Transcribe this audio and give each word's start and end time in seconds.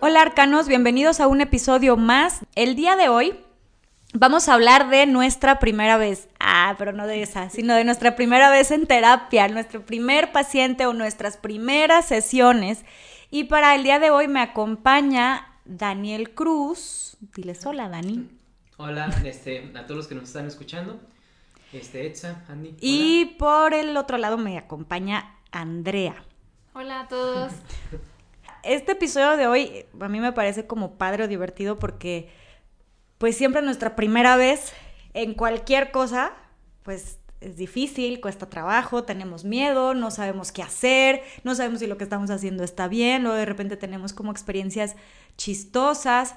Hola 0.00 0.20
arcanos, 0.20 0.68
bienvenidos 0.68 1.20
a 1.20 1.28
un 1.28 1.40
episodio 1.40 1.96
más. 1.96 2.40
El 2.54 2.76
día 2.76 2.94
de 2.96 3.08
hoy 3.08 3.40
vamos 4.12 4.48
a 4.48 4.54
hablar 4.54 4.90
de 4.90 5.06
nuestra 5.06 5.58
primera 5.58 5.96
vez. 5.96 6.28
Ah, 6.38 6.74
pero 6.76 6.92
no 6.92 7.06
de 7.06 7.22
esa, 7.22 7.48
sino 7.48 7.74
de 7.74 7.84
nuestra 7.84 8.16
primera 8.16 8.50
vez 8.50 8.70
en 8.70 8.86
terapia, 8.86 9.48
nuestro 9.48 9.86
primer 9.86 10.30
paciente 10.32 10.84
o 10.84 10.92
nuestras 10.92 11.38
primeras 11.38 12.04
sesiones. 12.06 12.84
Y 13.30 13.44
para 13.44 13.74
el 13.76 13.82
día 13.82 13.98
de 13.98 14.10
hoy 14.10 14.28
me 14.28 14.40
acompaña 14.40 15.58
Daniel 15.64 16.34
Cruz. 16.34 17.16
Diles 17.34 17.64
hola, 17.64 17.88
Dani. 17.88 18.28
Hola, 18.76 19.08
este, 19.24 19.72
a 19.74 19.86
todos 19.86 19.96
los 19.96 20.06
que 20.06 20.16
nos 20.16 20.24
están 20.24 20.46
escuchando. 20.46 21.00
Este, 21.76 22.06
Etza, 22.06 22.42
Andy. 22.48 22.74
Y 22.80 23.36
por 23.38 23.74
el 23.74 23.96
otro 23.98 24.16
lado 24.16 24.38
me 24.38 24.56
acompaña 24.56 25.36
Andrea. 25.52 26.14
Hola 26.72 27.00
a 27.00 27.08
todos. 27.08 27.52
Este 28.62 28.92
episodio 28.92 29.36
de 29.36 29.46
hoy 29.46 29.84
a 30.00 30.08
mí 30.08 30.18
me 30.18 30.32
parece 30.32 30.66
como 30.66 30.94
padre 30.98 31.22
o 31.22 31.28
divertido 31.28 31.78
porque 31.78 32.28
pues 33.18 33.36
siempre 33.36 33.62
nuestra 33.62 33.94
primera 33.94 34.36
vez 34.36 34.72
en 35.14 35.34
cualquier 35.34 35.92
cosa, 35.92 36.32
pues 36.82 37.20
es 37.40 37.56
difícil, 37.56 38.20
cuesta 38.20 38.50
trabajo, 38.50 39.04
tenemos 39.04 39.44
miedo, 39.44 39.94
no 39.94 40.10
sabemos 40.10 40.50
qué 40.50 40.62
hacer, 40.62 41.22
no 41.44 41.54
sabemos 41.54 41.78
si 41.78 41.86
lo 41.86 41.96
que 41.96 42.02
estamos 42.02 42.30
haciendo 42.30 42.64
está 42.64 42.88
bien, 42.88 43.24
o 43.26 43.34
de 43.34 43.44
repente 43.44 43.76
tenemos 43.76 44.12
como 44.12 44.32
experiencias 44.32 44.96
chistosas. 45.36 46.34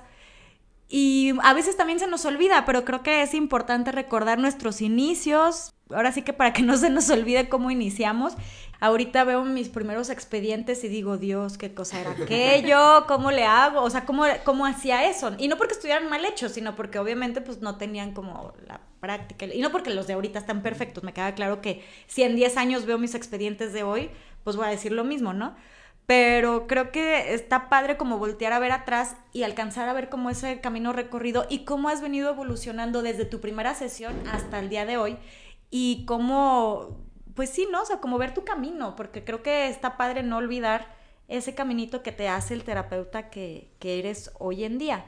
Y 0.91 1.33
a 1.43 1.53
veces 1.53 1.77
también 1.77 1.99
se 1.99 2.07
nos 2.07 2.25
olvida, 2.25 2.65
pero 2.65 2.83
creo 2.83 3.03
que 3.03 3.21
es 3.21 3.35
importante 3.35 3.91
recordar 3.91 4.39
nuestros 4.39 4.81
inicios. 4.81 5.75
Ahora 5.91 6.11
sí 6.11 6.23
que 6.23 6.33
para 6.33 6.51
que 6.51 6.61
no 6.63 6.75
se 6.77 6.89
nos 6.89 7.09
olvide 7.11 7.47
cómo 7.47 7.69
iniciamos. 7.69 8.33
Ahorita 8.79 9.23
veo 9.23 9.43
mis 9.43 9.69
primeros 9.69 10.09
expedientes 10.09 10.83
y 10.83 10.87
digo, 10.87 11.17
Dios, 11.17 11.59
qué 11.59 11.75
cosa 11.75 11.99
era 11.99 12.11
aquello, 12.11 13.05
cómo 13.07 13.29
le 13.29 13.43
hago, 13.43 13.81
o 13.81 13.89
sea, 13.89 14.05
cómo, 14.05 14.23
cómo 14.45 14.65
hacía 14.65 15.07
eso. 15.07 15.33
Y 15.37 15.47
no 15.47 15.57
porque 15.57 15.73
estuvieran 15.73 16.09
mal 16.09 16.25
hechos, 16.25 16.53
sino 16.53 16.75
porque 16.75 16.97
obviamente 16.97 17.41
pues 17.41 17.61
no 17.61 17.77
tenían 17.77 18.13
como 18.13 18.53
la 18.65 18.81
práctica. 18.99 19.45
Y 19.45 19.61
no 19.61 19.71
porque 19.71 19.91
los 19.91 20.07
de 20.07 20.13
ahorita 20.13 20.39
están 20.39 20.63
perfectos. 20.63 21.03
Me 21.03 21.13
queda 21.13 21.35
claro 21.35 21.61
que 21.61 21.85
si 22.07 22.23
en 22.23 22.35
10 22.35 22.57
años 22.57 22.85
veo 22.87 22.97
mis 22.97 23.13
expedientes 23.13 23.73
de 23.73 23.83
hoy, 23.83 24.09
pues 24.43 24.55
voy 24.55 24.65
a 24.65 24.69
decir 24.69 24.91
lo 24.91 25.03
mismo, 25.03 25.33
¿no? 25.33 25.55
Pero 26.09 26.65
creo 26.65 26.91
que 26.91 27.35
está 27.35 27.69
padre 27.69 27.95
como 27.95 28.17
voltear 28.17 28.51
a 28.51 28.57
ver 28.57 28.71
atrás 28.71 29.15
y 29.31 29.43
alcanzar 29.43 29.87
a 29.87 29.93
ver 29.93 30.09
cómo 30.09 30.31
ese 30.31 30.59
camino 30.59 30.91
recorrido 30.91 31.45
y 31.51 31.65
cómo 31.65 31.87
has 31.87 32.01
venido 32.01 32.31
evolucionando 32.31 33.03
desde 33.03 33.25
tu 33.25 33.39
primera 33.39 33.75
sesión 33.75 34.15
hasta 34.27 34.57
el 34.57 34.69
día 34.69 34.87
de 34.87 34.97
hoy 34.97 35.17
y 35.69 36.05
cómo, 36.07 36.97
pues 37.35 37.51
sí, 37.51 37.67
¿no? 37.71 37.83
O 37.83 37.85
sea, 37.85 37.99
como 37.99 38.17
ver 38.17 38.33
tu 38.33 38.43
camino, 38.43 38.95
porque 38.95 39.23
creo 39.23 39.43
que 39.43 39.67
está 39.67 39.97
padre 39.97 40.23
no 40.23 40.37
olvidar 40.37 40.87
ese 41.27 41.53
caminito 41.53 42.01
que 42.01 42.11
te 42.11 42.27
hace 42.27 42.55
el 42.55 42.63
terapeuta 42.63 43.29
que, 43.29 43.69
que 43.77 43.99
eres 43.99 44.31
hoy 44.39 44.63
en 44.63 44.79
día. 44.79 45.05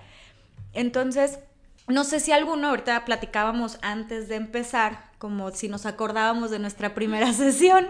Entonces, 0.71 1.39
no 1.87 2.03
sé 2.03 2.19
si 2.19 2.31
alguno, 2.31 2.67
ahorita 2.67 3.05
platicábamos 3.05 3.79
antes 3.81 4.27
de 4.27 4.35
empezar, 4.35 5.09
como 5.17 5.49
si 5.49 5.67
nos 5.67 5.87
acordábamos 5.87 6.51
de 6.51 6.59
nuestra 6.59 6.93
primera 6.93 7.33
sesión. 7.33 7.87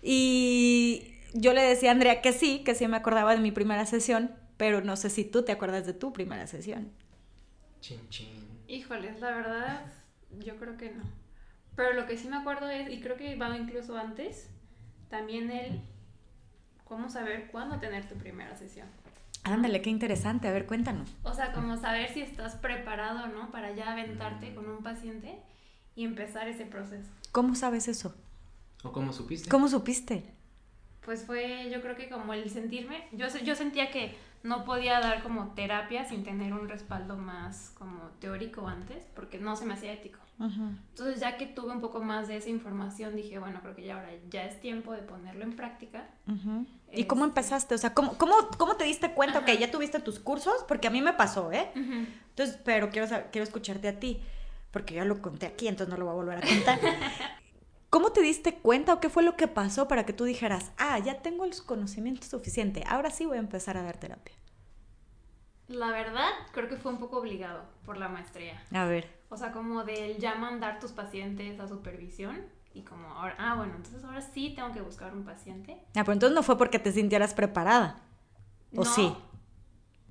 Y 0.00 1.09
yo 1.34 1.52
le 1.52 1.62
decía 1.62 1.90
a 1.90 1.92
Andrea 1.92 2.22
que 2.22 2.32
sí, 2.32 2.62
que 2.64 2.74
sí 2.74 2.86
me 2.88 2.96
acordaba 2.96 3.34
de 3.34 3.40
mi 3.40 3.52
primera 3.52 3.86
sesión, 3.86 4.32
pero 4.56 4.82
no 4.82 4.96
sé 4.96 5.10
si 5.10 5.24
tú 5.24 5.44
te 5.44 5.52
acuerdas 5.52 5.86
de 5.86 5.94
tu 5.94 6.12
primera 6.12 6.46
sesión. 6.46 6.90
Chin, 7.80 8.00
chin. 8.10 8.28
Híjoles, 8.68 9.20
la 9.20 9.30
verdad, 9.30 9.86
yo 10.38 10.56
creo 10.56 10.76
que 10.76 10.90
no. 10.90 11.02
Pero 11.76 11.94
lo 11.94 12.06
que 12.06 12.16
sí 12.16 12.28
me 12.28 12.36
acuerdo 12.36 12.68
es, 12.68 12.90
y 12.90 13.00
creo 13.00 13.16
que 13.16 13.36
va 13.36 13.56
incluso 13.56 13.96
antes, 13.96 14.48
también 15.08 15.50
el 15.50 15.80
cómo 16.84 17.08
saber 17.08 17.48
cuándo 17.50 17.78
tener 17.78 18.08
tu 18.08 18.16
primera 18.16 18.56
sesión. 18.56 18.86
Ándale, 19.44 19.80
qué 19.80 19.90
interesante. 19.90 20.48
A 20.48 20.52
ver, 20.52 20.66
cuéntanos. 20.66 21.08
O 21.22 21.32
sea, 21.32 21.52
como 21.52 21.76
saber 21.76 22.12
si 22.12 22.20
estás 22.20 22.56
preparado, 22.56 23.28
¿no? 23.28 23.50
Para 23.50 23.72
ya 23.72 23.92
aventarte 23.92 24.54
con 24.54 24.68
un 24.68 24.82
paciente 24.82 25.38
y 25.94 26.04
empezar 26.04 26.48
ese 26.48 26.66
proceso. 26.66 27.08
¿Cómo 27.32 27.54
sabes 27.54 27.88
eso? 27.88 28.14
¿O 28.82 28.92
cómo 28.92 29.12
supiste? 29.12 29.48
¿Cómo 29.48 29.68
supiste? 29.68 30.34
Pues 31.04 31.24
fue 31.24 31.70
yo 31.70 31.80
creo 31.80 31.96
que 31.96 32.08
como 32.08 32.34
el 32.34 32.50
sentirme, 32.50 33.06
yo, 33.12 33.26
yo 33.44 33.54
sentía 33.54 33.90
que 33.90 34.16
no 34.42 34.64
podía 34.64 35.00
dar 35.00 35.22
como 35.22 35.52
terapia 35.54 36.04
sin 36.04 36.24
tener 36.24 36.52
un 36.52 36.68
respaldo 36.68 37.16
más 37.16 37.72
como 37.78 38.10
teórico 38.20 38.66
antes, 38.66 39.06
porque 39.14 39.38
no 39.38 39.56
se 39.56 39.66
me 39.66 39.74
hacía 39.74 39.92
ético. 39.92 40.18
Entonces 40.38 41.20
ya 41.20 41.36
que 41.36 41.44
tuve 41.44 41.70
un 41.70 41.82
poco 41.82 42.00
más 42.00 42.26
de 42.26 42.38
esa 42.38 42.48
información, 42.48 43.14
dije, 43.14 43.38
bueno, 43.38 43.60
creo 43.60 43.74
que 43.74 43.84
ya 43.84 43.96
ahora 43.96 44.08
ya 44.30 44.44
es 44.44 44.58
tiempo 44.58 44.92
de 44.92 45.02
ponerlo 45.02 45.44
en 45.44 45.54
práctica. 45.54 46.08
¿Y 46.90 47.04
cómo 47.04 47.26
este 47.26 47.30
empezaste? 47.30 47.74
O 47.74 47.78
sea, 47.78 47.92
¿cómo, 47.92 48.16
cómo, 48.16 48.34
cómo 48.56 48.76
te 48.76 48.84
diste 48.84 49.12
cuenta 49.12 49.44
que 49.44 49.58
ya 49.58 49.70
tuviste 49.70 50.00
tus 50.00 50.18
cursos? 50.18 50.64
Porque 50.66 50.88
a 50.88 50.90
mí 50.90 51.02
me 51.02 51.12
pasó, 51.12 51.52
¿eh? 51.52 51.70
Entonces, 51.74 52.58
pero 52.64 52.88
quiero, 52.88 53.06
quiero 53.30 53.44
escucharte 53.44 53.88
a 53.88 54.00
ti, 54.00 54.22
porque 54.70 54.94
ya 54.94 55.04
lo 55.04 55.20
conté 55.20 55.44
aquí, 55.44 55.68
entonces 55.68 55.90
no 55.90 55.98
lo 55.98 56.06
voy 56.06 56.12
a 56.12 56.16
volver 56.16 56.38
a 56.38 56.48
contar. 56.48 56.78
¿Cómo 57.90 58.12
te 58.12 58.22
diste 58.22 58.54
cuenta 58.54 58.94
o 58.94 59.00
qué 59.00 59.08
fue 59.08 59.24
lo 59.24 59.36
que 59.36 59.48
pasó 59.48 59.88
para 59.88 60.06
que 60.06 60.12
tú 60.12 60.24
dijeras, 60.24 60.70
ah, 60.78 61.00
ya 61.00 61.22
tengo 61.22 61.44
el 61.44 61.52
conocimiento 61.66 62.24
suficiente, 62.24 62.84
ahora 62.86 63.10
sí 63.10 63.26
voy 63.26 63.36
a 63.36 63.40
empezar 63.40 63.76
a 63.76 63.82
dar 63.82 63.96
terapia? 63.96 64.34
La 65.66 65.90
verdad, 65.90 66.28
creo 66.52 66.68
que 66.68 66.76
fue 66.76 66.92
un 66.92 66.98
poco 66.98 67.18
obligado 67.18 67.64
por 67.84 67.96
la 67.96 68.08
maestría. 68.08 68.62
A 68.72 68.84
ver. 68.84 69.08
O 69.28 69.36
sea, 69.36 69.50
como 69.50 69.82
del 69.82 70.18
ya 70.18 70.36
mandar 70.36 70.78
tus 70.78 70.92
pacientes 70.92 71.58
a 71.58 71.66
supervisión 71.66 72.46
y 72.74 72.82
como 72.82 73.08
ahora, 73.08 73.34
ah, 73.38 73.54
bueno, 73.56 73.74
entonces 73.74 74.04
ahora 74.04 74.20
sí 74.20 74.52
tengo 74.54 74.72
que 74.72 74.80
buscar 74.80 75.12
un 75.12 75.24
paciente. 75.24 75.76
Ah, 75.96 76.02
pero 76.04 76.12
entonces 76.12 76.34
no 76.34 76.44
fue 76.44 76.56
porque 76.56 76.78
te 76.78 76.92
sintieras 76.92 77.34
preparada. 77.34 77.98
¿O 78.76 78.84
sí? 78.84 79.12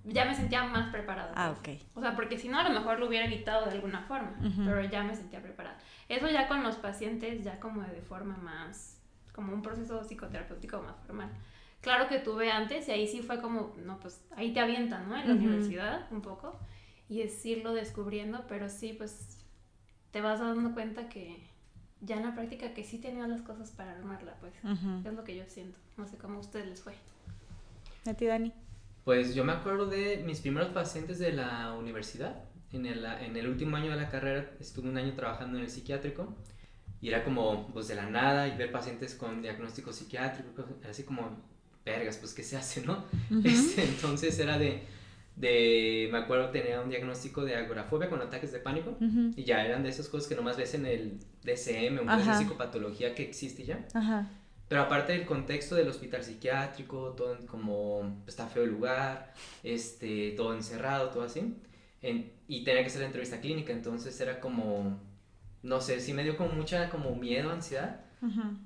Ya 0.04 0.26
me 0.26 0.36
sentía 0.36 0.64
más 0.64 0.92
preparada. 0.92 1.32
Ah, 1.36 1.54
pues. 1.62 1.78
ok. 1.78 1.88
O 1.96 2.02
sea, 2.02 2.16
porque 2.16 2.38
si 2.38 2.50
no, 2.50 2.60
a 2.60 2.64
lo 2.64 2.78
mejor 2.78 3.00
lo 3.00 3.08
hubiera 3.08 3.26
evitado 3.26 3.66
de 3.66 3.72
alguna 3.72 4.02
forma, 4.02 4.34
pero 4.66 4.84
ya 4.84 5.04
me 5.04 5.16
sentía 5.16 5.42
preparada. 5.42 5.78
Eso 6.10 6.28
ya 6.28 6.48
con 6.48 6.64
los 6.64 6.76
pacientes, 6.76 7.44
ya 7.44 7.60
como 7.60 7.82
de 7.84 8.02
forma 8.02 8.36
más, 8.38 8.98
como 9.32 9.54
un 9.54 9.62
proceso 9.62 10.04
psicoterapéutico 10.04 10.82
más 10.82 10.98
formal. 11.06 11.30
Claro 11.82 12.10
que 12.10 12.20
tuve 12.20 12.52
antes 12.52 12.88
y 12.90 12.92
ahí 12.92 13.08
sí 13.08 13.22
fue 13.22 13.40
como, 13.40 13.74
no, 13.86 14.00
pues 14.00 14.22
ahí 14.36 14.52
te 14.52 14.60
avientan, 14.60 15.08
¿no? 15.08 15.16
En 15.16 15.28
la 15.30 15.36
universidad 15.36 16.12
un 16.12 16.22
poco 16.22 16.60
y 17.08 17.22
es 17.22 17.46
irlo 17.46 17.74
descubriendo, 17.74 18.46
pero 18.48 18.70
sí, 18.70 18.94
pues 18.94 19.38
te 20.12 20.20
vas 20.22 20.40
dando 20.40 20.74
cuenta 20.74 21.08
que 21.10 21.48
ya 22.02 22.18
en 22.18 22.24
la 22.24 22.34
práctica 22.34 22.74
que 22.74 22.84
sí 22.84 22.98
tenías 22.98 23.30
las 23.30 23.42
cosas 23.42 23.72
para 23.72 23.92
armarla, 23.92 24.36
pues. 24.40 24.54
Es 25.06 25.14
lo 25.14 25.24
que 25.24 25.36
yo 25.36 25.46
siento. 25.46 25.78
No 25.96 26.08
sé 26.08 26.18
cómo 26.18 26.38
a 26.38 26.40
ustedes 26.40 26.68
les 26.68 26.82
fue. 26.82 26.94
¿A 28.08 28.14
ti, 28.14 28.26
Dani? 28.26 28.52
Pues 29.06 29.36
yo 29.36 29.44
me 29.44 29.52
acuerdo 29.52 29.86
de 29.86 30.24
mis 30.26 30.40
primeros 30.40 30.70
pacientes 30.70 31.20
de 31.20 31.34
la 31.34 31.74
universidad 31.74 32.44
en 32.72 32.86
el, 32.86 33.06
en 33.06 33.36
el 33.36 33.48
último 33.48 33.78
año 33.78 33.92
de 33.92 33.98
la 33.98 34.10
carrera 34.10 34.52
estuve 34.60 34.90
un 34.90 34.98
año 34.98 35.14
trabajando 35.14 35.58
en 35.58 35.64
el 35.64 35.70
psiquiátrico 35.70 36.36
y 37.02 37.08
era 37.08 37.24
como, 37.24 37.68
pues 37.68 37.88
de 37.88 37.96
la 37.96 38.10
nada, 38.10 38.48
y 38.48 38.58
ver 38.58 38.72
pacientes 38.72 39.16
con 39.16 39.42
diagnóstico 39.42 39.94
psiquiátrico, 39.94 40.66
así 40.90 41.04
como, 41.04 41.38
vergas, 41.86 42.18
pues 42.18 42.34
qué 42.34 42.44
se 42.44 42.58
hace, 42.58 42.82
¿no? 42.82 43.06
Este, 43.44 43.84
entonces 43.86 44.38
era 44.38 44.58
de, 44.60 44.84
de, 45.38 46.10
me 46.12 46.18
acuerdo 46.18 46.50
tenía 46.50 46.82
un 46.82 46.90
diagnóstico 46.90 47.46
de 47.46 47.56
agorafobia 47.56 48.10
con 48.10 48.22
ataques 48.22 48.52
de 48.52 48.60
pánico 48.60 48.98
y 49.36 49.44
ya 49.44 49.64
eran 49.64 49.84
de 49.84 49.90
esas 49.90 50.10
cosas 50.10 50.28
que 50.28 50.36
nomás 50.36 50.58
ves 50.58 50.74
en 50.74 50.86
el 50.86 51.20
DCM, 51.44 52.02
un 52.02 52.08
de 52.08 52.34
psicopatología 52.34 53.16
que 53.16 53.24
existe 53.24 53.64
ya. 53.64 53.88
Pero 54.68 54.82
aparte 54.82 55.14
del 55.14 55.26
contexto 55.26 55.76
del 55.76 55.88
hospital 55.88 56.24
psiquiátrico, 56.24 57.14
todo 57.14 57.38
como 57.48 58.24
está 58.28 58.46
feo 58.48 58.64
el 58.64 58.70
lugar, 58.72 59.34
este, 59.64 60.32
todo 60.32 60.54
encerrado, 60.54 61.10
todo 61.10 61.24
así 61.24 61.56
y 62.02 62.64
tenía 62.64 62.84
que 62.84 62.90
ser 62.90 63.02
la 63.02 63.08
entrevista 63.08 63.42
clínica, 63.42 63.74
entonces 63.74 64.20
era 64.22 64.40
como, 64.40 65.00
no 65.64 65.82
sé, 65.82 66.00
sí 66.00 66.14
me 66.14 66.24
dio 66.24 66.38
como 66.38 66.54
mucha 66.54 66.90
como 66.90 67.16
miedo, 67.16 67.52
ansiedad, 67.52 68.02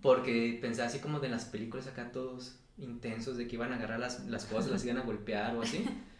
porque 0.02 0.58
pensaba 0.62 0.88
así 0.88 1.00
como 1.00 1.20
de 1.20 1.30
las 1.30 1.46
películas 1.46 1.88
acá 1.88 2.12
todos 2.12 2.60
intensos, 2.78 3.38
de 3.38 3.48
que 3.48 3.56
iban 3.56 3.72
a 3.72 3.75
agarrar 3.75 4.00
las, 4.00 4.25
las 4.28 4.46
cosas, 4.46 4.72
las 4.72 4.86
iban 4.86 4.98
a 4.98 5.02
golpear 5.02 5.56
o 5.56 5.62
así. 5.62 5.86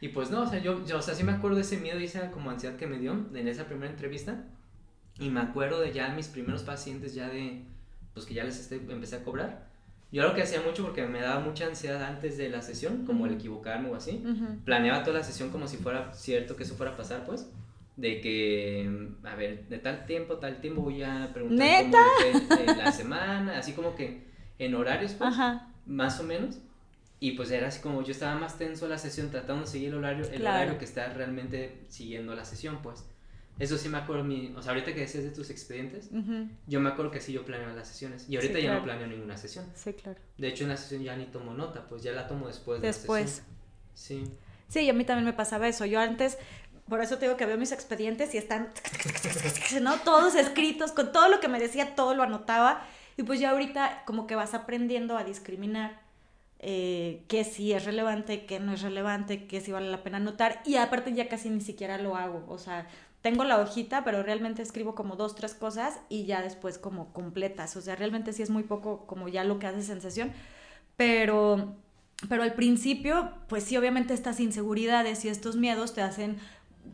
Y 0.00 0.08
pues 0.10 0.30
no, 0.30 0.42
o 0.42 0.46
sea, 0.46 0.60
yo, 0.60 0.84
yo, 0.86 0.98
o 0.98 1.02
sea, 1.02 1.14
sí 1.14 1.24
me 1.24 1.32
acuerdo 1.32 1.56
de 1.56 1.62
ese 1.62 1.78
miedo 1.78 1.98
y 1.98 2.04
esa 2.04 2.30
como 2.30 2.50
ansiedad 2.50 2.76
que 2.76 2.86
me 2.86 2.98
dio 2.98 3.26
en 3.34 3.48
esa 3.48 3.66
primera 3.66 3.90
entrevista. 3.90 4.44
Y 5.18 5.28
me 5.30 5.40
acuerdo 5.40 5.80
de 5.80 5.92
ya 5.92 6.10
mis 6.10 6.28
primeros 6.28 6.62
pacientes, 6.62 7.14
ya 7.14 7.28
de, 7.28 7.64
pues 8.14 8.24
que 8.24 8.34
ya 8.34 8.44
les 8.44 8.60
este, 8.60 8.76
empecé 8.76 9.16
a 9.16 9.24
cobrar. 9.24 9.67
Yo 10.10 10.22
lo 10.22 10.34
que 10.34 10.42
hacía 10.42 10.62
mucho 10.62 10.84
porque 10.84 11.06
me 11.06 11.20
daba 11.20 11.40
mucha 11.40 11.66
ansiedad 11.66 12.02
antes 12.02 12.38
de 12.38 12.48
la 12.48 12.62
sesión, 12.62 13.04
como 13.04 13.26
el 13.26 13.34
equivocarme 13.34 13.90
o 13.90 13.94
así. 13.94 14.22
Planeaba 14.64 15.02
toda 15.02 15.18
la 15.18 15.24
sesión 15.24 15.50
como 15.50 15.68
si 15.68 15.76
fuera 15.76 16.12
cierto 16.14 16.56
que 16.56 16.62
eso 16.62 16.76
fuera 16.76 16.92
a 16.92 16.96
pasar, 16.96 17.24
pues. 17.26 17.50
De 17.96 18.20
que, 18.20 19.08
a 19.24 19.34
ver, 19.34 19.68
de 19.68 19.78
tal 19.78 20.06
tiempo, 20.06 20.36
tal 20.36 20.60
tiempo 20.60 20.82
voy 20.82 21.02
a 21.02 21.30
preguntar 21.34 21.58
¿Neta? 21.66 22.02
de 22.56 22.76
la 22.76 22.92
semana, 23.02 23.58
así 23.58 23.72
como 23.72 23.94
que 23.96 24.22
en 24.58 24.74
horarios, 24.74 25.12
pues, 25.12 25.34
más 25.84 26.20
o 26.20 26.22
menos. 26.22 26.58
Y 27.20 27.32
pues 27.32 27.50
era 27.50 27.66
así 27.66 27.80
como 27.80 28.02
yo 28.02 28.12
estaba 28.12 28.36
más 28.38 28.56
tenso 28.58 28.86
la 28.86 28.96
sesión 28.96 29.30
tratando 29.30 29.62
de 29.62 29.66
seguir 29.66 29.88
el 29.88 29.96
horario, 29.96 30.24
el 30.30 30.42
horario 30.42 30.78
que 30.78 30.84
está 30.84 31.12
realmente 31.12 31.80
siguiendo 31.88 32.34
la 32.34 32.44
sesión, 32.44 32.78
pues. 32.82 33.04
Eso 33.58 33.76
sí 33.76 33.88
me 33.88 33.98
acuerdo, 33.98 34.22
mi, 34.24 34.54
o 34.56 34.62
sea, 34.62 34.72
ahorita 34.72 34.94
que 34.94 35.00
decías 35.00 35.24
de 35.24 35.30
tus 35.30 35.50
expedientes, 35.50 36.10
yo 36.66 36.80
me 36.80 36.90
acuerdo 36.90 37.10
que 37.10 37.20
sí 37.20 37.32
yo 37.32 37.44
planeaba 37.44 37.72
las 37.74 37.88
sesiones. 37.88 38.26
Y 38.28 38.36
ahorita 38.36 38.54
Sí, 38.54 38.60
ya 38.62 38.68
claro. 38.68 38.78
no 38.80 38.84
planeo 38.84 39.06
ninguna 39.08 39.36
sesión. 39.36 39.66
Sí, 39.74 39.92
claro. 39.94 40.20
De 40.36 40.48
hecho, 40.48 40.64
en 40.64 40.70
la 40.70 40.76
sesión 40.76 41.02
ya 41.02 41.16
ni 41.16 41.26
tomo 41.26 41.52
nota, 41.54 41.88
pues 41.88 42.02
ya 42.02 42.12
la 42.12 42.28
tomo 42.28 42.46
después 42.46 42.80
de 42.80 42.86
Después. 42.88 43.22
la 43.24 43.28
sesión. 43.28 44.26
Sí. 44.26 44.32
Sí, 44.68 44.80
y 44.80 44.90
a 44.90 44.92
mí 44.92 45.04
también 45.04 45.24
me 45.24 45.32
pasaba 45.32 45.66
eso. 45.66 45.84
Yo 45.86 45.98
antes, 45.98 46.38
por 46.88 47.00
eso 47.00 47.18
te 47.18 47.24
digo 47.26 47.36
que 47.36 47.46
veo 47.46 47.56
mis 47.58 47.72
expedientes 47.72 48.34
y 48.34 48.38
están, 48.38 48.68
¿no? 49.82 49.96
Todos 50.00 50.34
escritos, 50.34 50.92
con 50.92 51.10
todo 51.12 51.28
lo 51.28 51.40
que 51.40 51.48
me 51.48 51.58
decía, 51.58 51.94
todo 51.94 52.14
lo 52.14 52.22
anotaba. 52.22 52.82
Y 53.16 53.22
pues 53.24 53.40
ya 53.40 53.50
ahorita 53.50 54.02
como 54.06 54.26
que 54.26 54.36
vas 54.36 54.54
aprendiendo 54.54 55.16
a 55.18 55.24
discriminar 55.24 56.00
eh, 56.60 57.24
qué 57.28 57.44
sí 57.44 57.72
es 57.72 57.84
relevante, 57.84 58.46
qué 58.46 58.60
no 58.60 58.72
es 58.72 58.82
relevante, 58.82 59.46
qué 59.46 59.60
sí 59.60 59.72
vale 59.72 59.90
la 59.90 60.02
pena 60.02 60.18
anotar. 60.18 60.60
Y 60.64 60.76
aparte 60.76 61.12
ya 61.12 61.28
casi 61.28 61.50
ni 61.50 61.60
siquiera 61.60 61.98
lo 61.98 62.14
hago. 62.16 62.44
O 62.48 62.58
sea, 62.58 62.86
tengo 63.22 63.44
la 63.44 63.58
hojita, 63.58 64.04
pero 64.04 64.22
realmente 64.22 64.62
escribo 64.62 64.94
como 64.94 65.16
dos, 65.16 65.34
tres 65.34 65.54
cosas 65.54 65.98
y 66.08 66.24
ya 66.24 66.40
después 66.42 66.78
como 66.78 67.12
completas. 67.12 67.76
O 67.76 67.80
sea, 67.80 67.96
realmente 67.96 68.32
sí 68.32 68.42
es 68.42 68.50
muy 68.50 68.62
poco 68.62 69.06
como 69.06 69.28
ya 69.28 69.44
lo 69.44 69.58
que 69.58 69.66
hace 69.66 69.82
sensación. 69.82 70.32
Pero, 70.96 71.74
pero 72.28 72.42
al 72.42 72.54
principio, 72.54 73.32
pues 73.48 73.64
sí, 73.64 73.76
obviamente 73.76 74.14
estas 74.14 74.40
inseguridades 74.40 75.24
y 75.24 75.28
estos 75.28 75.56
miedos 75.56 75.94
te 75.94 76.02
hacen 76.02 76.38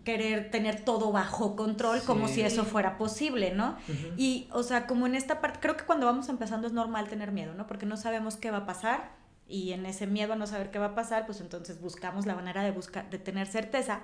querer 0.02 0.50
tener 0.50 0.84
todo 0.84 1.12
bajo 1.12 1.56
control 1.56 2.02
como 2.02 2.26
si 2.28 2.42
eso 2.42 2.64
fuera 2.64 2.98
posible, 2.98 3.52
¿no? 3.54 3.76
Y, 4.16 4.48
o 4.50 4.62
sea, 4.62 4.86
como 4.86 5.06
en 5.06 5.14
esta 5.14 5.40
parte, 5.40 5.60
creo 5.60 5.76
que 5.76 5.84
cuando 5.84 6.06
vamos 6.06 6.28
empezando 6.28 6.66
es 6.66 6.72
normal 6.72 7.08
tener 7.08 7.32
miedo, 7.32 7.54
¿no? 7.54 7.66
Porque 7.66 7.86
no 7.86 7.96
sabemos 7.96 8.36
qué 8.36 8.50
va 8.50 8.58
a 8.58 8.66
pasar 8.66 9.12
y 9.46 9.72
en 9.72 9.86
ese 9.86 10.06
miedo 10.06 10.32
a 10.32 10.36
no 10.36 10.46
saber 10.46 10.70
qué 10.70 10.78
va 10.78 10.86
a 10.86 10.94
pasar, 10.94 11.26
pues 11.26 11.40
entonces 11.40 11.80
buscamos 11.80 12.26
la 12.26 12.34
manera 12.34 12.62
de, 12.62 12.72
buscar, 12.72 13.08
de 13.10 13.18
tener 13.18 13.46
certeza. 13.46 14.00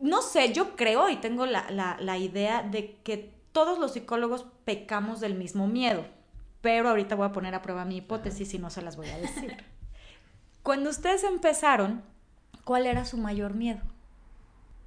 No 0.00 0.22
sé, 0.22 0.52
yo 0.52 0.76
creo 0.76 1.08
y 1.08 1.16
tengo 1.16 1.46
la, 1.46 1.70
la, 1.70 1.96
la 2.00 2.18
idea 2.18 2.62
de 2.62 2.96
que 3.02 3.34
todos 3.52 3.78
los 3.78 3.92
psicólogos 3.92 4.46
pecamos 4.64 5.20
del 5.20 5.34
mismo 5.34 5.66
miedo, 5.66 6.04
pero 6.60 6.90
ahorita 6.90 7.14
voy 7.16 7.26
a 7.26 7.32
poner 7.32 7.54
a 7.54 7.62
prueba 7.62 7.84
mi 7.84 7.96
hipótesis 7.96 8.54
y 8.54 8.58
no 8.58 8.70
se 8.70 8.82
las 8.82 8.96
voy 8.96 9.08
a 9.08 9.18
decir. 9.18 9.56
Cuando 10.62 10.90
ustedes 10.90 11.24
empezaron, 11.24 12.02
¿cuál 12.64 12.86
era 12.86 13.04
su 13.04 13.16
mayor 13.16 13.54
miedo? 13.54 13.80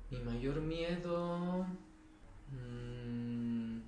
Mi 0.10 0.20
mayor 0.20 0.62
miedo. 0.62 1.66
mm, 2.52 3.80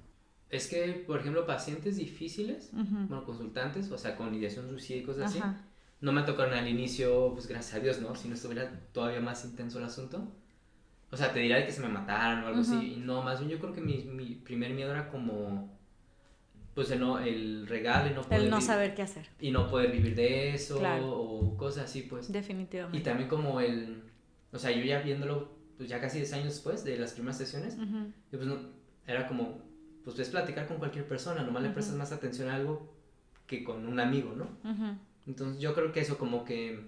es 0.49 0.67
que, 0.67 1.03
por 1.07 1.19
ejemplo, 1.19 1.45
pacientes 1.45 1.97
difíciles, 1.97 2.69
bueno, 2.73 3.23
consultantes, 3.25 3.91
o 3.91 3.97
sea, 3.97 4.15
con 4.15 4.33
ideación 4.35 4.69
suicida 4.69 4.97
y 4.97 5.03
cosas 5.03 5.31
así, 5.31 5.41
no 6.01 6.11
me 6.11 6.23
tocaron 6.23 6.53
al 6.53 6.67
inicio, 6.67 7.31
pues 7.33 7.47
gracias 7.47 7.75
a 7.75 7.79
Dios, 7.79 7.99
¿no? 8.01 8.15
Si 8.15 8.27
no 8.27 8.35
estuviera 8.35 8.69
todavía 8.91 9.19
más 9.19 9.45
intenso 9.45 9.79
el 9.79 9.85
asunto. 9.85 10.27
O 11.13 11.15
sea, 11.18 11.31
te 11.31 11.39
diría 11.39 11.57
de 11.57 11.65
que 11.68 11.71
se 11.71 11.80
me 11.81 11.89
mataran 11.89 12.44
o 12.44 12.48
algo 12.48 12.62
así. 12.62 12.95
Y 12.95 12.98
no, 12.98 13.21
más 13.21 13.38
bien 13.39 13.51
yo 13.51 13.60
creo 13.60 13.71
que 13.71 13.81
mi, 13.81 14.04
mi 14.06 14.33
primer 14.33 14.74
miedo 14.74 14.92
era 14.92 15.10
como. 15.10 15.71
Pues 16.74 16.89
el, 16.89 17.00
no, 17.01 17.19
el 17.19 17.68
regalo 17.68 18.10
y 18.10 18.15
no 18.15 18.24
poder. 18.24 18.42
El 18.42 18.50
no 18.50 18.60
saber 18.60 18.95
qué 18.95 19.04
hacer, 19.04 19.27
Y 19.39 19.51
no 19.51 19.69
poder 19.69 19.92
vivir 19.92 20.15
de 20.15 20.56
eso 20.56 20.80
Claro. 20.80 21.07
o 21.07 21.56
cosas 21.56 21.83
así, 21.86 22.01
pues. 22.01 22.31
Y 22.31 22.33
definitivamente. 22.33 23.00
también 23.01 23.30
como 23.30 23.62
el. 23.62 24.01
O 24.51 24.57
sea, 24.57 24.71
yo 24.71 24.83
ya 24.83 25.01
viéndolo, 25.01 25.51
pues 25.77 25.88
ya 25.88 26.01
casi 26.01 26.18
10 26.18 26.33
años 26.33 26.45
después 26.45 26.83
de 26.83 26.98
las 26.98 27.13
primeras 27.13 27.38
sesiones, 27.38 27.77
y 28.31 28.36
pues 28.36 28.48
no, 28.48 28.57
era 29.06 29.27
como. 29.27 29.62
Pues 30.04 30.15
puedes 30.15 30.30
platicar 30.31 30.68
con 30.68 30.77
cualquier 30.77 31.07
persona, 31.07 31.44
nomás 31.44 31.62
le 31.63 31.69
prestas 31.69 31.95
más 31.95 32.12
atención 32.12 32.50
a 32.50 32.56
algo 32.56 32.92
que 33.45 33.63
con 33.63 33.86
un 33.88 34.00
amigo, 34.00 34.33
¿no? 34.36 34.48
Entonces 35.27 35.62
yo 35.62 35.75
creo 35.75 35.92
que 35.92 36.00
eso 36.01 36.18
como 36.18 36.44
que, 36.44 36.88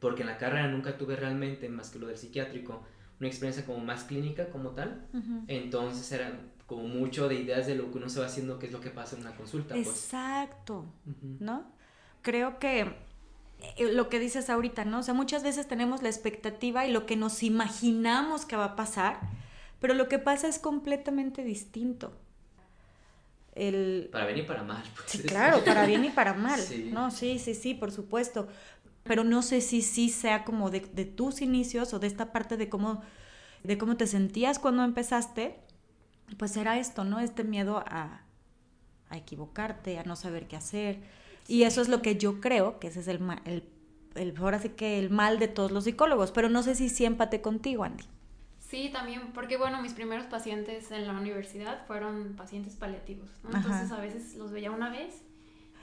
porque 0.00 0.22
en 0.22 0.28
la 0.28 0.38
carrera 0.38 0.66
nunca 0.68 0.96
tuve 0.96 1.14
realmente, 1.14 1.68
más 1.68 1.90
que 1.90 1.98
lo 1.98 2.06
del 2.08 2.16
psiquiátrico, 2.16 2.82
una 3.20 3.28
experiencia 3.28 3.64
como 3.66 3.78
más 3.78 4.04
clínica 4.04 4.48
como 4.50 4.70
tal, 4.70 5.06
entonces 5.46 6.10
era 6.12 6.40
como 6.66 6.86
mucho 6.86 7.28
de 7.28 7.36
ideas 7.36 7.66
de 7.66 7.74
lo 7.74 7.90
que 7.90 7.98
uno 7.98 8.08
se 8.08 8.20
va 8.20 8.26
haciendo, 8.26 8.58
qué 8.58 8.66
es 8.66 8.72
lo 8.72 8.80
que 8.80 8.90
pasa 8.90 9.16
en 9.16 9.22
una 9.22 9.34
consulta. 9.34 9.74
Pues. 9.74 9.88
Exacto, 9.88 10.84
Ujú. 11.06 11.36
¿no? 11.40 11.64
Creo 12.22 12.58
que 12.58 12.82
eh, 13.60 13.92
lo 13.92 14.08
que 14.08 14.18
dices 14.18 14.50
ahorita, 14.50 14.84
¿no? 14.84 14.98
O 15.00 15.02
sea, 15.02 15.14
muchas 15.14 15.42
veces 15.42 15.66
tenemos 15.66 16.02
la 16.02 16.10
expectativa 16.10 16.86
y 16.86 16.92
lo 16.92 17.06
que 17.06 17.16
nos 17.16 17.42
imaginamos 17.42 18.44
que 18.44 18.56
va 18.56 18.66
a 18.66 18.76
pasar, 18.76 19.18
pero 19.80 19.94
lo 19.94 20.08
que 20.08 20.18
pasa 20.18 20.46
es 20.46 20.58
completamente 20.58 21.42
distinto. 21.42 22.12
El, 23.54 24.08
Para 24.12 24.26
bien 24.26 24.38
y 24.38 24.42
para 24.42 24.62
mal. 24.62 24.84
Pues. 24.94 25.10
Sí, 25.10 25.22
claro, 25.22 25.64
para 25.64 25.84
bien 25.86 26.04
y 26.04 26.10
para 26.10 26.34
mal. 26.34 26.60
Sí. 26.60 26.90
No, 26.92 27.10
sí, 27.10 27.38
sí, 27.40 27.54
sí, 27.54 27.74
por 27.74 27.90
supuesto. 27.90 28.46
Pero 29.08 29.24
no 29.24 29.42
sé 29.42 29.60
si 29.60 29.82
sí 29.82 30.10
sea 30.10 30.44
como 30.44 30.70
de, 30.70 30.80
de 30.80 31.04
tus 31.04 31.42
inicios 31.42 31.92
o 31.94 31.98
de 31.98 32.06
esta 32.06 32.30
parte 32.30 32.56
de 32.56 32.68
cómo, 32.68 33.02
de 33.64 33.76
cómo 33.78 33.96
te 33.96 34.06
sentías 34.06 34.60
cuando 34.60 34.84
empezaste, 34.84 35.58
pues 36.36 36.56
era 36.56 36.78
esto, 36.78 37.04
¿no? 37.04 37.18
Este 37.18 37.42
miedo 37.42 37.82
a, 37.86 38.22
a 39.08 39.16
equivocarte, 39.16 39.98
a 39.98 40.04
no 40.04 40.14
saber 40.14 40.46
qué 40.46 40.56
hacer. 40.56 41.00
Y 41.48 41.62
eso 41.62 41.80
es 41.80 41.88
lo 41.88 42.02
que 42.02 42.16
yo 42.16 42.40
creo 42.40 42.78
que 42.78 42.88
ese 42.88 43.00
es 43.00 43.08
el, 43.08 43.20
el, 43.46 43.64
el, 44.14 44.36
ahora 44.36 44.58
sí 44.60 44.68
que 44.68 44.98
el 44.98 45.10
mal 45.10 45.38
de 45.38 45.48
todos 45.48 45.72
los 45.72 45.84
psicólogos. 45.84 46.30
Pero 46.30 46.48
no 46.48 46.62
sé 46.62 46.74
si 46.74 46.88
sí 46.88 47.04
empate 47.04 47.40
contigo, 47.40 47.84
Andy. 47.84 48.04
Sí, 48.58 48.90
también, 48.92 49.32
porque 49.32 49.56
bueno, 49.56 49.80
mis 49.80 49.94
primeros 49.94 50.26
pacientes 50.26 50.90
en 50.90 51.06
la 51.06 51.14
universidad 51.14 51.86
fueron 51.86 52.34
pacientes 52.36 52.76
paliativos, 52.76 53.30
¿no? 53.42 53.48
Ajá. 53.48 53.58
Entonces 53.60 53.90
a 53.92 54.00
veces 54.00 54.34
los 54.34 54.52
veía 54.52 54.70
una 54.70 54.90
vez, 54.90 55.22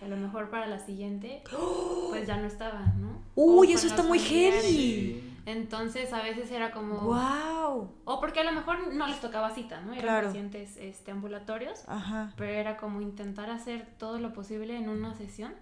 a 0.02 0.08
lo 0.08 0.18
mejor 0.18 0.50
para 0.50 0.68
la 0.68 0.80
siguiente, 0.80 1.44
pues 2.10 2.28
ya 2.28 2.38
no 2.38 2.48
estaban, 2.48 3.02
¿no? 3.02 3.22
Uy, 3.36 3.74
eso 3.74 3.88
está 3.88 4.04
muy 4.04 4.20
familiares. 4.20 4.64
heavy. 4.66 5.32
Entonces 5.46 6.12
a 6.12 6.24
veces 6.24 6.50
era 6.52 6.72
como... 6.72 6.96
¡Wow! 7.02 7.92
O 8.06 8.20
porque 8.20 8.40
a 8.40 8.44
lo 8.44 8.52
mejor 8.52 8.92
no 8.94 9.06
les 9.08 9.20
tocaba 9.22 9.52
cita, 9.52 9.80
¿no? 9.82 9.92
Eran 9.94 10.02
Claro. 10.04 10.28
pacientes 10.28 10.76
este, 10.78 11.12
ambulatorios, 11.12 11.84
Ajá. 11.88 12.34
pero 12.36 12.52
era 12.52 12.78
como 12.78 13.00
intentar 13.02 13.50
hacer 13.52 13.88
todo 14.00 14.18
lo 14.18 14.34
posible 14.34 14.76
en 14.76 14.90
una 14.90 15.14
sesión 15.14 15.54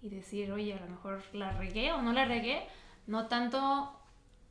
y 0.00 0.08
decir, 0.08 0.50
oye, 0.52 0.72
a 0.74 0.80
lo 0.80 0.86
mejor 0.88 1.22
la 1.34 1.52
regué 1.52 1.92
o 1.92 2.00
no 2.00 2.12
la 2.12 2.24
regué, 2.24 2.66
no 3.06 3.26
tanto 3.26 3.92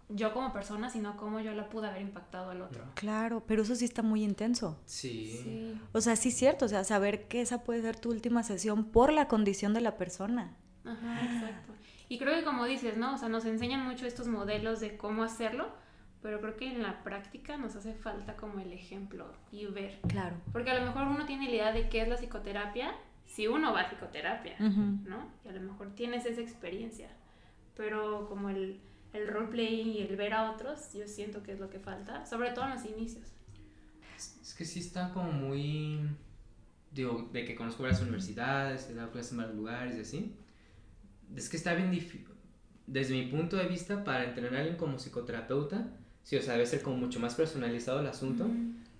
yo 0.09 0.33
como 0.33 0.53
persona, 0.53 0.89
sino 0.89 1.17
cómo 1.17 1.39
yo 1.39 1.53
la 1.53 1.69
pude 1.69 1.87
haber 1.87 2.01
impactado 2.01 2.51
al 2.51 2.61
otro. 2.61 2.83
Claro, 2.95 3.43
pero 3.47 3.63
eso 3.63 3.75
sí 3.75 3.85
está 3.85 4.01
muy 4.01 4.23
intenso. 4.23 4.79
Sí. 4.85 5.39
Sí. 5.43 5.81
O 5.91 6.01
sea, 6.01 6.15
sí 6.15 6.29
es 6.29 6.35
cierto, 6.35 6.65
o 6.65 6.67
sea, 6.67 6.83
saber 6.83 7.27
que 7.27 7.41
esa 7.41 7.63
puede 7.63 7.81
ser 7.81 7.99
tu 7.99 8.09
última 8.09 8.43
sesión 8.43 8.85
por 8.85 9.11
la 9.11 9.27
condición 9.27 9.73
de 9.73 9.81
la 9.81 9.97
persona. 9.97 10.55
Ajá, 10.85 11.25
exacto. 11.25 11.73
Y 12.09 12.19
creo 12.19 12.35
que 12.35 12.43
como 12.43 12.65
dices, 12.65 12.97
¿no? 12.97 13.15
O 13.15 13.17
sea, 13.17 13.29
nos 13.29 13.45
enseñan 13.45 13.85
mucho 13.85 14.05
estos 14.05 14.27
modelos 14.27 14.79
de 14.79 14.97
cómo 14.97 15.23
hacerlo, 15.23 15.69
pero 16.21 16.39
creo 16.41 16.55
que 16.57 16.67
en 16.67 16.83
la 16.83 17.03
práctica 17.03 17.57
nos 17.57 17.75
hace 17.75 17.93
falta 17.93 18.35
como 18.35 18.59
el 18.59 18.71
ejemplo 18.71 19.33
y 19.51 19.65
ver. 19.65 19.99
Claro. 20.07 20.35
Porque 20.51 20.71
a 20.71 20.79
lo 20.79 20.85
mejor 20.85 21.07
uno 21.07 21.25
tiene 21.25 21.45
la 21.45 21.51
idea 21.51 21.71
de 21.71 21.89
qué 21.89 22.01
es 22.01 22.07
la 22.07 22.17
psicoterapia 22.17 22.93
si 23.25 23.47
uno 23.47 23.73
va 23.73 23.81
a 23.81 23.89
psicoterapia. 23.89 24.57
¿no? 24.59 25.31
Y 25.43 25.49
a 25.49 25.51
lo 25.53 25.61
mejor 25.61 25.95
tienes 25.95 26.25
esa 26.25 26.41
experiencia, 26.41 27.09
pero 27.75 28.27
como 28.27 28.49
el, 28.49 28.79
el 29.13 29.27
roleplaying 29.27 29.87
y 29.89 30.01
el 30.01 30.15
ver 30.15 30.33
a 30.33 30.51
otros, 30.51 30.91
yo 30.93 31.07
siento 31.07 31.43
que 31.43 31.53
es 31.53 31.59
lo 31.59 31.69
que 31.69 31.79
falta, 31.79 32.25
sobre 32.25 32.51
todo 32.51 32.65
en 32.65 32.71
los 32.71 32.85
inicios. 32.85 33.25
Es 34.41 34.53
que 34.53 34.65
sí 34.65 34.79
está 34.79 35.11
como 35.13 35.31
muy. 35.31 35.99
Digo, 36.91 37.29
de 37.31 37.45
que 37.45 37.55
conozco 37.55 37.83
varias 37.83 38.01
universidades, 38.01 38.89
he 38.89 38.93
dado 38.93 39.11
clases 39.11 39.31
en 39.31 39.37
varios 39.39 39.55
lugares 39.55 39.97
y 39.97 40.01
así. 40.01 40.35
Es 41.35 41.49
que 41.49 41.57
está 41.57 41.73
bien 41.73 41.91
difícil. 41.91 42.27
Desde 42.85 43.13
mi 43.13 43.27
punto 43.27 43.55
de 43.55 43.65
vista, 43.65 44.03
para 44.03 44.25
entrenar 44.25 44.55
a 44.55 44.59
alguien 44.59 44.77
como 44.77 44.99
psicoterapeuta, 44.99 45.87
sí, 46.23 46.35
o 46.35 46.41
sea, 46.41 46.53
debe 46.53 46.65
ser 46.65 46.81
como 46.81 46.97
mucho 46.97 47.19
más 47.19 47.33
personalizado 47.35 48.01
el 48.01 48.07
asunto. 48.07 48.47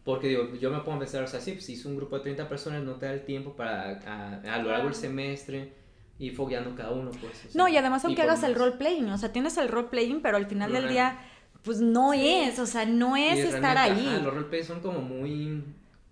Porque 0.03 0.27
digo, 0.27 0.55
yo 0.55 0.71
me 0.71 0.79
puedo 0.79 0.93
empezar, 0.93 1.23
o 1.23 1.27
sea, 1.27 1.39
sí, 1.39 1.53
pues 1.53 1.65
si 1.65 1.73
es 1.73 1.85
un 1.85 1.95
grupo 1.95 2.17
de 2.17 2.23
30 2.23 2.49
personas, 2.49 2.83
no 2.83 2.95
te 2.95 3.05
da 3.05 3.13
el 3.13 3.23
tiempo 3.25 3.55
para 3.55 3.99
a, 3.99 4.55
a 4.55 4.61
lo 4.61 4.69
largo 4.69 4.85
del 4.85 4.95
semestre 4.95 5.82
y 6.19 6.29
fogueando 6.29 6.75
cada 6.75 6.91
uno, 6.91 7.11
pues. 7.11 7.33
o 7.33 7.49
sea, 7.49 7.51
No, 7.55 7.67
y 7.67 7.77
además 7.77 8.05
aunque 8.05 8.21
hagas 8.21 8.43
el 8.43 8.55
role-playing, 8.55 9.09
o 9.09 9.17
sea, 9.17 9.31
tienes 9.33 9.57
el 9.57 9.67
role-playing, 9.69 10.21
pero 10.21 10.37
al 10.37 10.45
final 10.47 10.71
del 10.71 10.87
día, 10.89 11.17
pues 11.63 11.79
no 11.79 12.11
Sí. 12.13 12.27
es, 12.27 12.59
o 12.59 12.65
sea, 12.65 12.85
no 12.85 13.17
y 13.17 13.23
es 13.23 13.39
estar 13.53 13.77
ahí. 13.77 14.07
ajá, 14.07 14.19
los 14.19 14.33
roleplays 14.33 14.67
son 14.67 14.79
como 14.81 14.99
muy. 15.01 15.63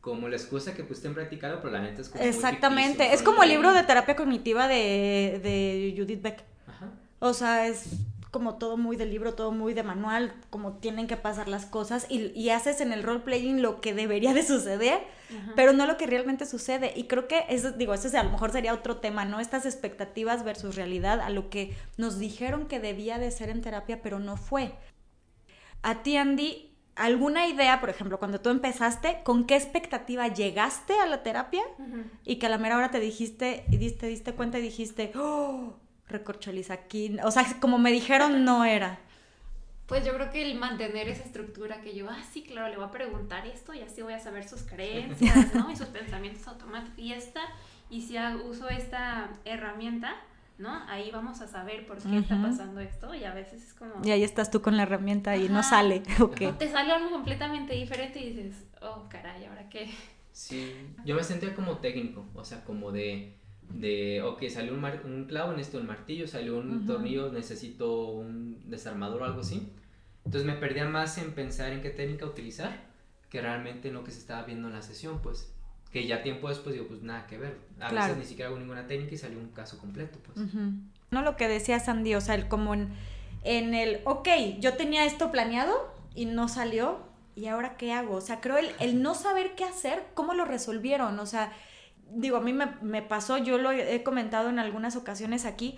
Como 0.01 0.27
la 0.27 0.35
excusa 0.35 0.73
que 0.73 0.83
pusiste 0.83 1.07
en 1.07 1.13
practicado, 1.13 1.59
pero 1.61 1.73
la 1.73 1.81
neta 1.81 2.01
es 2.01 2.09
como. 2.09 2.21
muy 2.23 2.29
Exactamente, 2.29 2.89
ficticio, 3.03 3.13
es 3.15 3.21
como 3.21 3.43
el 3.43 3.49
libro 3.49 3.71
de 3.71 3.83
terapia 3.83 4.15
cognitiva 4.15 4.67
de, 4.67 5.39
de 5.43 5.93
Judith 5.95 6.21
Beck. 6.23 6.43
Ajá. 6.67 6.87
O 7.19 7.33
sea, 7.35 7.67
es 7.67 7.97
como 8.31 8.55
todo 8.55 8.77
muy 8.77 8.95
de 8.95 9.05
libro, 9.05 9.33
todo 9.33 9.51
muy 9.51 9.73
de 9.73 9.83
manual, 9.83 10.33
como 10.49 10.77
tienen 10.77 11.07
que 11.07 11.17
pasar 11.17 11.49
las 11.49 11.65
cosas 11.65 12.05
y, 12.09 12.31
y 12.33 12.49
haces 12.49 12.79
en 12.79 12.93
el 12.93 13.03
role-playing 13.03 13.61
lo 13.61 13.81
que 13.81 13.93
debería 13.93 14.33
de 14.33 14.41
suceder, 14.43 15.03
Ajá. 15.29 15.53
pero 15.57 15.73
no 15.73 15.85
lo 15.85 15.97
que 15.97 16.07
realmente 16.07 16.45
sucede. 16.45 16.93
Y 16.95 17.03
creo 17.03 17.27
que 17.27 17.43
eso, 17.49 17.73
digo, 17.73 17.93
eso 17.93 18.17
a 18.17 18.23
lo 18.23 18.31
mejor 18.31 18.51
sería 18.51 18.73
otro 18.73 18.97
tema, 18.97 19.25
¿no? 19.25 19.41
Estas 19.41 19.65
expectativas 19.65 20.45
versus 20.45 20.75
realidad, 20.75 21.19
a 21.19 21.29
lo 21.29 21.49
que 21.49 21.75
nos 21.97 22.19
dijeron 22.19 22.67
que 22.67 22.79
debía 22.79 23.19
de 23.19 23.31
ser 23.31 23.49
en 23.49 23.61
terapia, 23.61 24.01
pero 24.01 24.19
no 24.19 24.37
fue. 24.37 24.75
A 25.81 26.01
ti, 26.01 26.15
Andy, 26.15 26.73
¿alguna 26.95 27.47
idea, 27.47 27.81
por 27.81 27.89
ejemplo, 27.89 28.17
cuando 28.17 28.39
tú 28.39 28.49
empezaste, 28.49 29.21
con 29.23 29.45
qué 29.45 29.55
expectativa 29.55 30.29
llegaste 30.29 30.93
a 30.99 31.05
la 31.05 31.21
terapia 31.21 31.63
y 32.23 32.37
que 32.37 32.45
a 32.45 32.49
la 32.49 32.57
mera 32.57 32.77
hora 32.77 32.91
te 32.91 33.01
dijiste, 33.01 33.65
y 33.69 33.75
diste, 33.75 34.07
diste 34.07 34.33
cuenta 34.33 34.59
y 34.59 34.61
dijiste, 34.61 35.11
oh, 35.15 35.75
recorcholis 36.11 36.69
aquí, 36.69 37.17
o 37.23 37.31
sea, 37.31 37.45
como 37.59 37.77
me 37.77 37.91
dijeron, 37.91 38.43
no 38.45 38.65
era. 38.65 38.99
Pues 39.87 40.05
yo 40.05 40.13
creo 40.13 40.31
que 40.31 40.49
el 40.49 40.57
mantener 40.57 41.09
esa 41.09 41.23
estructura 41.23 41.81
que 41.81 41.93
yo, 41.93 42.09
ah, 42.09 42.23
sí, 42.31 42.43
claro, 42.43 42.69
le 42.69 42.77
voy 42.77 42.85
a 42.85 42.91
preguntar 42.91 43.45
esto 43.45 43.73
y 43.73 43.81
así 43.81 44.01
voy 44.01 44.13
a 44.13 44.19
saber 44.19 44.47
sus 44.47 44.61
creencias, 44.61 45.53
¿no? 45.53 45.69
Y 45.69 45.75
sus 45.75 45.87
pensamientos 45.87 46.47
automáticos. 46.47 46.97
Y 46.97 47.11
esta, 47.11 47.41
y 47.89 48.01
si 48.01 48.17
uso 48.45 48.69
esta 48.69 49.31
herramienta, 49.43 50.15
¿no? 50.57 50.81
Ahí 50.87 51.11
vamos 51.11 51.41
a 51.41 51.47
saber 51.47 51.85
por 51.85 51.97
qué 51.97 52.19
está 52.19 52.41
pasando 52.41 52.79
esto 52.79 53.13
y 53.13 53.25
a 53.25 53.33
veces 53.33 53.63
es 53.63 53.73
como... 53.73 53.95
Y 54.01 54.11
ahí 54.11 54.23
estás 54.23 54.49
tú 54.49 54.61
con 54.61 54.77
la 54.77 54.83
herramienta 54.83 55.35
y 55.35 55.49
no 55.49 55.61
sale, 55.61 56.03
ok. 56.21 56.57
Te 56.57 56.71
sale 56.71 56.93
algo 56.93 57.09
completamente 57.09 57.73
diferente 57.73 58.19
y 58.19 58.31
dices, 58.31 58.63
oh, 58.81 59.07
caray, 59.09 59.43
¿ahora 59.43 59.67
qué? 59.67 59.89
Sí, 60.31 60.73
yo 61.03 61.15
me 61.15 61.23
sentía 61.25 61.53
como 61.53 61.79
técnico, 61.79 62.25
o 62.33 62.45
sea, 62.45 62.63
como 62.63 62.93
de 62.93 63.40
de, 63.73 64.21
ok, 64.21 64.43
salió 64.49 64.73
un, 64.73 64.83
un 64.83 65.25
clavo, 65.25 65.51
necesito 65.51 65.79
el 65.79 65.85
martillo, 65.85 66.27
salió 66.27 66.57
un 66.57 66.85
tornillo, 66.85 67.31
necesito 67.31 68.09
un 68.09 68.61
desarmador 68.69 69.21
o 69.21 69.25
algo 69.25 69.41
así. 69.41 69.71
Entonces 70.25 70.45
me 70.45 70.55
perdía 70.55 70.85
más 70.85 71.17
en 71.17 71.31
pensar 71.33 71.71
en 71.73 71.81
qué 71.81 71.89
técnica 71.89 72.25
utilizar 72.25 72.91
que 73.29 73.41
realmente 73.41 73.87
en 73.87 73.93
lo 73.93 74.03
que 74.03 74.11
se 74.11 74.19
estaba 74.19 74.43
viendo 74.43 74.67
en 74.67 74.73
la 74.73 74.81
sesión, 74.81 75.19
pues. 75.21 75.51
Que 75.91 76.05
ya 76.05 76.21
tiempo 76.21 76.47
después 76.49 76.73
digo, 76.73 76.87
pues 76.87 77.01
nada 77.01 77.27
que 77.27 77.37
ver. 77.37 77.57
A 77.79 77.91
veces 77.91 78.17
ni 78.17 78.25
siquiera 78.25 78.49
hago 78.49 78.59
ninguna 78.59 78.87
técnica 78.87 79.15
y 79.15 79.17
salió 79.17 79.39
un 79.39 79.49
caso 79.49 79.77
completo, 79.77 80.19
pues. 80.23 80.37
No 81.11 81.21
lo 81.21 81.35
que 81.35 81.47
decía 81.47 81.79
Sandy, 81.79 82.15
o 82.15 82.21
sea, 82.21 82.35
el, 82.35 82.47
como 82.47 82.73
en, 82.73 82.89
en, 83.43 83.73
el, 83.73 83.99
ok, 84.05 84.27
yo 84.59 84.75
tenía 84.75 85.05
esto 85.05 85.31
planeado 85.31 85.93
y 86.15 86.25
no 86.25 86.47
salió, 86.47 86.99
¿y 87.35 87.47
ahora 87.47 87.75
qué 87.75 87.91
hago? 87.91 88.15
O 88.15 88.21
sea, 88.21 88.39
creo 88.39 88.57
el, 88.57 88.69
el 88.79 89.01
no 89.01 89.15
saber 89.15 89.55
qué 89.55 89.65
hacer, 89.65 90.03
¿cómo 90.13 90.33
lo 90.33 90.45
resolvieron? 90.45 91.19
O 91.19 91.25
sea, 91.25 91.51
digo, 92.13 92.37
a 92.37 92.41
mí 92.41 92.53
me, 92.53 93.01
pasó, 93.01 93.37
yo 93.37 93.57
lo 93.57 93.71
he 93.71 94.03
comentado 94.03 94.49
en 94.49 94.59
algunas 94.59 94.95
ocasiones 94.95 95.45
aquí, 95.45 95.77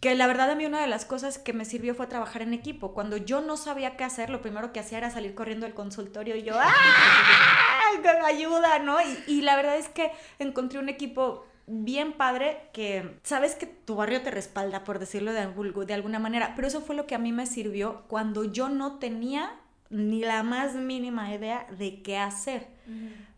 que 0.00 0.14
la 0.14 0.26
verdad 0.26 0.50
a 0.50 0.54
mí 0.54 0.66
una 0.66 0.80
de 0.80 0.86
las 0.86 1.04
cosas 1.06 1.38
que 1.38 1.52
me 1.54 1.64
sirvió 1.64 1.94
fue 1.94 2.06
trabajar 2.06 2.42
en 2.42 2.52
equipo. 2.52 2.92
Cuando 2.92 3.16
yo 3.16 3.40
no 3.40 3.56
sabía 3.56 3.96
qué 3.96 4.04
hacer, 4.04 4.28
lo 4.28 4.42
primero 4.42 4.72
que 4.72 4.80
hacía 4.80 4.98
era 4.98 5.10
salir 5.10 5.34
corriendo 5.34 5.64
del 5.64 5.74
consultorio 5.74 6.36
y 6.36 6.42
yo, 6.42 6.54
¡ah! 6.58 6.72
Ayuda, 8.26 8.80
¿no? 8.80 8.98
Y, 9.26 9.40
la 9.42 9.56
verdad 9.56 9.78
es 9.78 9.88
que 9.88 10.10
encontré 10.38 10.78
un 10.78 10.88
equipo 10.88 11.46
bien 11.66 12.12
padre 12.12 12.68
que 12.74 13.18
sabes 13.22 13.54
que 13.54 13.66
tu 13.66 13.94
barrio 13.94 14.20
te 14.20 14.30
respalda, 14.30 14.84
por 14.84 14.98
decirlo 14.98 15.32
de, 15.32 15.46
de 15.86 15.94
alguna 15.94 16.18
manera, 16.18 16.52
pero 16.54 16.68
eso 16.68 16.82
fue 16.82 16.96
lo 16.96 17.06
que 17.06 17.14
a 17.14 17.18
mí 17.18 17.32
me 17.32 17.46
sirvió 17.46 18.02
cuando 18.08 18.44
yo 18.44 18.68
no 18.68 18.98
tenía 18.98 19.52
ni 19.88 20.20
la 20.20 20.42
más 20.42 20.74
mínima 20.74 21.32
idea 21.32 21.66
de 21.78 22.02
qué 22.02 22.18
hacer. 22.18 22.66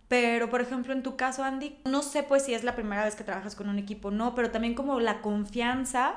Pero, 0.08 0.48
por 0.50 0.60
ejemplo, 0.60 0.92
en 0.92 1.02
tu 1.02 1.16
caso, 1.16 1.42
Andy, 1.42 1.78
no 1.84 2.02
sé 2.02 2.22
pues 2.22 2.44
si 2.44 2.54
es 2.54 2.62
la 2.62 2.76
primera 2.76 3.04
vez 3.04 3.16
que 3.16 3.24
trabajas 3.24 3.56
con 3.56 3.68
un 3.68 3.78
equipo, 3.78 4.10
no, 4.10 4.34
pero 4.34 4.50
también 4.50 4.74
como 4.74 5.00
la 5.00 5.20
confianza, 5.20 6.14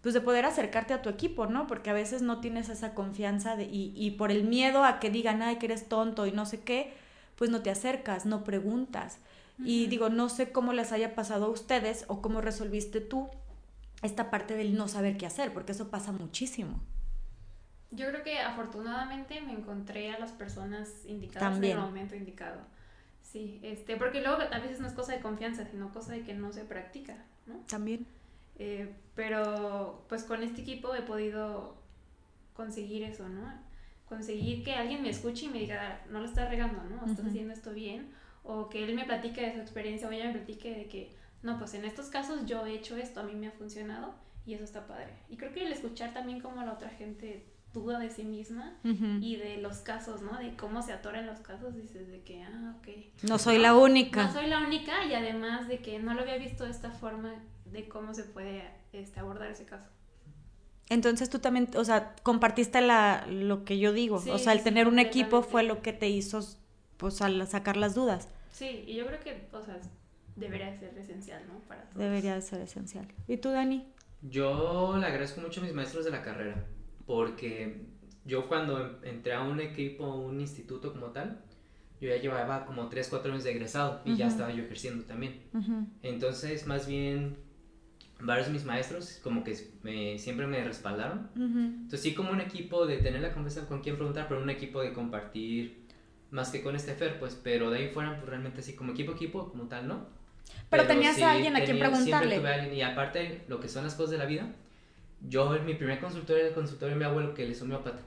pues 0.00 0.14
de 0.14 0.20
poder 0.20 0.46
acercarte 0.46 0.94
a 0.94 1.02
tu 1.02 1.10
equipo, 1.10 1.46
¿no? 1.46 1.66
Porque 1.66 1.90
a 1.90 1.94
veces 1.94 2.22
no 2.22 2.40
tienes 2.40 2.68
esa 2.70 2.94
confianza 2.94 3.54
de, 3.56 3.64
y, 3.64 3.92
y 3.94 4.12
por 4.12 4.30
el 4.30 4.44
miedo 4.44 4.84
a 4.84 4.98
que 4.98 5.10
digan, 5.10 5.42
ay, 5.42 5.56
que 5.56 5.66
eres 5.66 5.88
tonto 5.88 6.26
y 6.26 6.32
no 6.32 6.46
sé 6.46 6.60
qué, 6.60 6.94
pues 7.36 7.50
no 7.50 7.60
te 7.62 7.70
acercas, 7.70 8.24
no 8.24 8.44
preguntas. 8.44 9.18
Y 9.58 9.86
digo, 9.86 10.08
no 10.08 10.28
sé 10.28 10.50
cómo 10.50 10.72
les 10.72 10.90
haya 10.90 11.14
pasado 11.14 11.46
a 11.46 11.48
ustedes 11.48 12.04
o 12.08 12.20
cómo 12.20 12.40
resolviste 12.40 13.00
tú 13.00 13.28
esta 14.02 14.30
parte 14.30 14.56
del 14.56 14.76
no 14.76 14.88
saber 14.88 15.16
qué 15.16 15.26
hacer, 15.26 15.52
porque 15.52 15.72
eso 15.72 15.88
pasa 15.88 16.10
muchísimo. 16.10 16.80
Yo 17.92 18.08
creo 18.08 18.22
que 18.24 18.38
afortunadamente 18.40 19.40
me 19.40 19.52
encontré 19.52 20.12
a 20.12 20.18
las 20.18 20.32
personas 20.32 20.88
indicadas 21.06 21.58
en 21.58 21.64
el 21.64 21.78
momento 21.78 22.16
indicado. 22.16 22.60
Sí, 23.32 23.58
este, 23.62 23.96
porque 23.96 24.20
luego 24.20 24.42
a 24.42 24.58
veces 24.58 24.78
no 24.78 24.86
es 24.86 24.92
cosa 24.92 25.14
de 25.14 25.20
confianza, 25.20 25.64
sino 25.64 25.90
cosa 25.90 26.12
de 26.12 26.22
que 26.22 26.34
no 26.34 26.52
se 26.52 26.66
practica, 26.66 27.16
¿no? 27.46 27.54
También. 27.66 28.06
Eh, 28.58 28.94
pero 29.14 30.04
pues 30.06 30.24
con 30.24 30.42
este 30.42 30.60
equipo 30.60 30.94
he 30.94 31.00
podido 31.00 31.78
conseguir 32.52 33.04
eso, 33.04 33.30
¿no? 33.30 33.50
Conseguir 34.06 34.62
que 34.62 34.74
alguien 34.74 35.00
me 35.00 35.08
escuche 35.08 35.46
y 35.46 35.48
me 35.48 35.60
diga, 35.60 36.02
no 36.10 36.20
lo 36.20 36.26
estás 36.26 36.50
regando, 36.50 36.84
¿no? 36.84 37.06
Estás 37.06 37.24
haciendo 37.24 37.54
esto 37.54 37.72
bien. 37.72 38.12
O 38.42 38.68
que 38.68 38.84
él 38.84 38.94
me 38.94 39.06
platique 39.06 39.40
de 39.40 39.54
su 39.54 39.60
experiencia 39.60 40.06
o 40.06 40.12
ella 40.12 40.26
me 40.26 40.34
platique 40.34 40.74
de 40.74 40.86
que, 40.88 41.16
no, 41.42 41.58
pues 41.58 41.72
en 41.72 41.86
estos 41.86 42.08
casos 42.08 42.44
yo 42.44 42.66
he 42.66 42.74
hecho 42.74 42.98
esto, 42.98 43.20
a 43.20 43.22
mí 43.22 43.34
me 43.34 43.46
ha 43.46 43.52
funcionado 43.52 44.14
y 44.44 44.52
eso 44.52 44.64
está 44.64 44.86
padre. 44.86 45.14
Y 45.30 45.38
creo 45.38 45.54
que 45.54 45.64
el 45.64 45.72
escuchar 45.72 46.12
también 46.12 46.40
como 46.40 46.62
la 46.62 46.74
otra 46.74 46.90
gente 46.90 47.46
duda 47.72 47.98
de 47.98 48.10
sí 48.10 48.24
misma 48.24 48.78
y 48.84 49.36
de 49.36 49.56
los 49.58 49.78
casos, 49.78 50.20
¿no? 50.22 50.38
De 50.38 50.54
cómo 50.56 50.82
se 50.82 50.92
atoran 50.92 51.26
los 51.26 51.40
casos, 51.40 51.74
dices 51.74 52.08
de 52.08 52.22
que, 52.22 52.42
ah, 52.42 52.76
ok. 52.78 52.88
No 53.22 53.38
soy 53.38 53.58
la 53.58 53.74
única. 53.74 54.24
No 54.24 54.32
soy 54.32 54.46
la 54.46 54.58
única 54.58 55.04
y 55.06 55.14
además 55.14 55.68
de 55.68 55.78
que 55.78 55.98
no 55.98 56.14
lo 56.14 56.20
había 56.20 56.36
visto 56.36 56.64
de 56.64 56.70
esta 56.70 56.90
forma 56.90 57.34
de 57.64 57.88
cómo 57.88 58.14
se 58.14 58.24
puede 58.24 58.70
este, 58.92 59.20
abordar 59.20 59.50
ese 59.50 59.64
caso. 59.64 59.88
Entonces 60.88 61.30
tú 61.30 61.38
también, 61.38 61.70
o 61.76 61.84
sea, 61.84 62.14
compartiste 62.22 62.82
la, 62.82 63.26
lo 63.26 63.64
que 63.64 63.78
yo 63.78 63.92
digo, 63.92 64.16
o 64.16 64.38
sea, 64.38 64.52
el 64.52 64.62
tener 64.62 64.88
un 64.88 64.98
equipo 64.98 65.42
fue 65.42 65.62
lo 65.62 65.80
que 65.80 65.94
te 65.94 66.10
hizo, 66.10 66.40
pues, 66.98 67.22
al 67.22 67.46
sacar 67.46 67.78
las 67.78 67.94
dudas. 67.94 68.28
Sí, 68.50 68.84
y 68.86 68.96
yo 68.96 69.06
creo 69.06 69.20
que, 69.20 69.48
o 69.52 69.62
sea, 69.62 69.80
debería 70.36 70.78
ser 70.78 70.96
esencial, 70.98 71.42
¿no? 71.48 71.60
Para 71.60 71.84
todos. 71.84 71.96
Debería 71.96 72.38
ser 72.42 72.60
esencial. 72.60 73.08
¿Y 73.26 73.38
tú, 73.38 73.50
Dani? 73.50 73.86
Yo 74.20 74.96
le 74.98 75.06
agradezco 75.06 75.40
mucho 75.40 75.60
a 75.60 75.64
mis 75.64 75.72
maestros 75.72 76.04
de 76.04 76.10
la 76.10 76.22
carrera 76.22 76.66
porque 77.06 77.82
yo 78.24 78.48
cuando 78.48 79.00
entré 79.02 79.34
a 79.34 79.42
un 79.42 79.60
equipo, 79.60 80.06
un 80.06 80.40
instituto 80.40 80.92
como 80.92 81.06
tal, 81.06 81.42
yo 82.00 82.08
ya 82.08 82.16
llevaba 82.16 82.64
como 82.64 82.88
3, 82.88 83.06
4 83.08 83.32
años 83.32 83.44
de 83.44 83.52
egresado 83.52 84.00
y 84.04 84.16
ya 84.16 84.26
estaba 84.26 84.50
yo 84.52 84.64
ejerciendo 84.64 85.04
también. 85.04 85.40
Entonces, 86.02 86.66
más 86.66 86.86
bien, 86.86 87.36
varios 88.20 88.48
de 88.48 88.52
mis 88.52 88.64
maestros 88.64 89.20
como 89.22 89.44
que 89.44 89.56
me, 89.82 90.18
siempre 90.18 90.46
me 90.46 90.64
respaldaron. 90.64 91.30
Entonces, 91.36 92.00
sí 92.00 92.14
como 92.14 92.32
un 92.32 92.40
equipo 92.40 92.86
de 92.86 92.98
tener 92.98 93.20
la 93.20 93.32
conversación 93.32 93.66
con 93.66 93.82
quien 93.82 93.96
preguntar, 93.96 94.26
pero 94.28 94.42
un 94.42 94.50
equipo 94.50 94.80
de 94.80 94.92
compartir 94.92 95.82
más 96.32 96.50
que 96.50 96.62
con 96.62 96.74
este 96.74 96.94
Fer, 96.94 97.18
pues, 97.18 97.38
pero 97.40 97.70
de 97.70 97.78
ahí 97.78 97.88
fuera, 97.88 98.16
pues 98.16 98.28
realmente 98.28 98.60
así 98.60 98.74
como 98.74 98.92
equipo, 98.92 99.12
equipo, 99.12 99.50
como 99.50 99.64
tal, 99.64 99.86
¿no? 99.86 100.06
Pero, 100.70 100.86
tenías 100.86 101.20
a 101.20 101.32
alguien 101.32 101.54
a 101.56 101.64
quien 101.64 101.78
preguntarle. 101.78 102.74
y 102.74 102.82
aparte, 102.82 103.42
lo 103.48 103.60
que 103.60 103.68
son 103.68 103.84
las 103.84 103.94
cosas 103.94 104.12
de 104.12 104.18
la 104.18 104.26
vida, 104.26 104.50
yo 105.28 105.54
en 105.54 105.64
mi 105.64 105.74
primer 105.74 106.00
consultorio 106.00 106.40
era 106.40 106.48
el 106.48 106.54
consultorio 106.54 106.94
de 106.94 106.98
mi 106.98 107.04
abuelo 107.04 107.34
que 107.34 107.44
le 107.44 107.52
hizo 107.52 107.64
homeópata. 107.64 108.00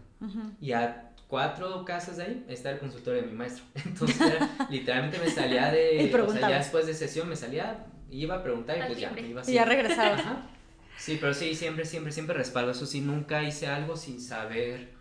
Y 0.60 0.72
a 0.72 1.12
cuatro 1.28 1.86
casas 1.86 2.18
de 2.18 2.24
ahí 2.24 2.46
está 2.48 2.72
el 2.72 2.80
consultorio 2.80 3.22
de 3.22 3.28
mi 3.28 3.34
maestro. 3.34 3.64
Entonces 3.86 4.34
literalmente 4.70 5.20
me 5.20 5.30
salía 5.30 5.72
de... 5.72 6.14
o 6.28 6.32
sea, 6.32 6.50
ya 6.50 6.58
después 6.58 6.86
de 6.88 6.94
sesión 6.94 7.30
me 7.30 7.36
salía, 7.36 7.86
iba 8.10 8.36
a 8.36 8.44
preguntar 8.44 8.78
y 8.78 8.82
pues 8.88 9.00
ya 9.00 9.12
me 9.12 9.22
iba 9.22 9.42
así. 9.42 9.52
Y 9.52 9.56
ya 9.56 9.66
regresaba. 9.66 10.50
Sí, 10.98 11.18
pero 11.20 11.34
sí, 11.34 11.56
siempre, 11.56 11.86
siempre, 11.86 12.12
siempre 12.12 12.36
respaldo. 12.36 12.72
Eso 12.72 12.86
sí, 12.86 13.02
nunca 13.02 13.44
hice 13.44 13.68
algo 13.68 13.98
sin 13.98 14.22
saber. 14.22 14.94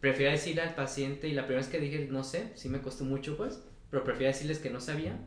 Prefiero 0.00 0.32
decirle 0.32 0.62
al 0.62 0.74
paciente 0.74 1.28
y 1.28 1.32
la 1.32 1.42
primera 1.42 1.60
vez 1.60 1.70
que 1.70 1.80
dije 1.80 2.08
no 2.10 2.22
sé, 2.22 2.52
sí 2.54 2.68
me 2.68 2.80
costó 2.80 3.04
mucho 3.04 3.36
pues 3.36 3.60
pero 3.90 4.04
prefería 4.04 4.28
decirles 4.28 4.58
que 4.58 4.68
no 4.68 4.80
sabía 4.80 5.18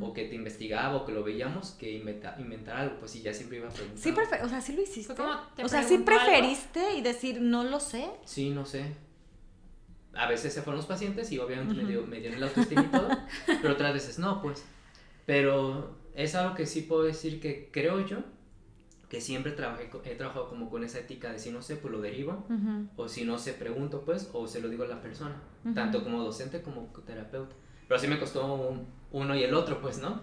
o 0.00 0.12
que 0.12 0.26
te 0.26 0.34
investigaba 0.34 0.96
o 0.96 1.06
que 1.06 1.12
lo 1.12 1.24
veíamos 1.24 1.70
que 1.72 1.90
inventar, 1.92 2.38
inventar 2.38 2.76
algo, 2.76 2.96
pues 2.98 3.12
sí, 3.12 3.22
ya 3.22 3.32
siempre 3.32 3.58
iba 3.58 3.68
a 3.68 3.72
preguntar. 3.72 3.98
Sí, 3.98 4.14
o 4.42 4.48
sea, 4.48 4.60
sí 4.60 4.72
lo 4.74 4.82
hiciste. 4.82 5.14
O 5.62 5.68
sea, 5.68 5.82
sí 5.82 5.98
preferiste 5.98 6.96
y 6.96 7.00
decir, 7.00 7.40
no 7.40 7.64
lo 7.64 7.80
sé. 7.80 8.10
Sí, 8.26 8.50
no 8.50 8.66
sé. 8.66 8.94
A 10.12 10.28
veces 10.28 10.52
se 10.52 10.60
fueron 10.60 10.76
los 10.76 10.86
pacientes 10.86 11.32
y 11.32 11.38
obviamente 11.38 11.72
me, 11.72 11.88
dio, 11.88 12.06
me 12.06 12.20
dieron 12.20 12.40
la 12.40 12.46
autoestima 12.46 12.82
y 12.82 12.88
todo, 12.88 13.08
pero 13.62 13.72
otras 13.72 13.94
veces 13.94 14.18
no, 14.18 14.42
pues. 14.42 14.64
Pero 15.24 15.96
es 16.14 16.34
algo 16.34 16.54
que 16.54 16.66
sí 16.66 16.82
puedo 16.82 17.04
decir 17.04 17.40
que 17.40 17.70
creo 17.72 18.04
yo 18.04 18.18
que 19.08 19.20
siempre 19.20 19.52
trabajé, 19.52 19.90
he 20.04 20.14
trabajado 20.14 20.48
como 20.48 20.70
con 20.70 20.84
esa 20.84 21.00
ética 21.00 21.32
de 21.32 21.38
si 21.38 21.50
no 21.50 21.62
sé, 21.62 21.76
pues 21.76 21.90
lo 21.92 22.00
derivo, 22.00 22.46
o 22.96 23.08
si 23.08 23.24
no 23.24 23.38
sé, 23.38 23.54
pregunto, 23.54 24.02
pues, 24.04 24.30
o 24.32 24.46
se 24.46 24.60
lo 24.60 24.68
digo 24.68 24.84
a 24.84 24.86
la 24.86 25.00
persona, 25.00 25.34
tanto 25.74 26.04
como 26.04 26.22
docente 26.22 26.62
como 26.62 26.92
terapeuta. 27.04 27.56
Pero 27.90 28.00
sí 28.00 28.06
me 28.06 28.20
costó 28.20 28.86
uno 29.10 29.34
y 29.34 29.42
el 29.42 29.52
otro, 29.52 29.80
pues, 29.80 29.98
¿no? 29.98 30.22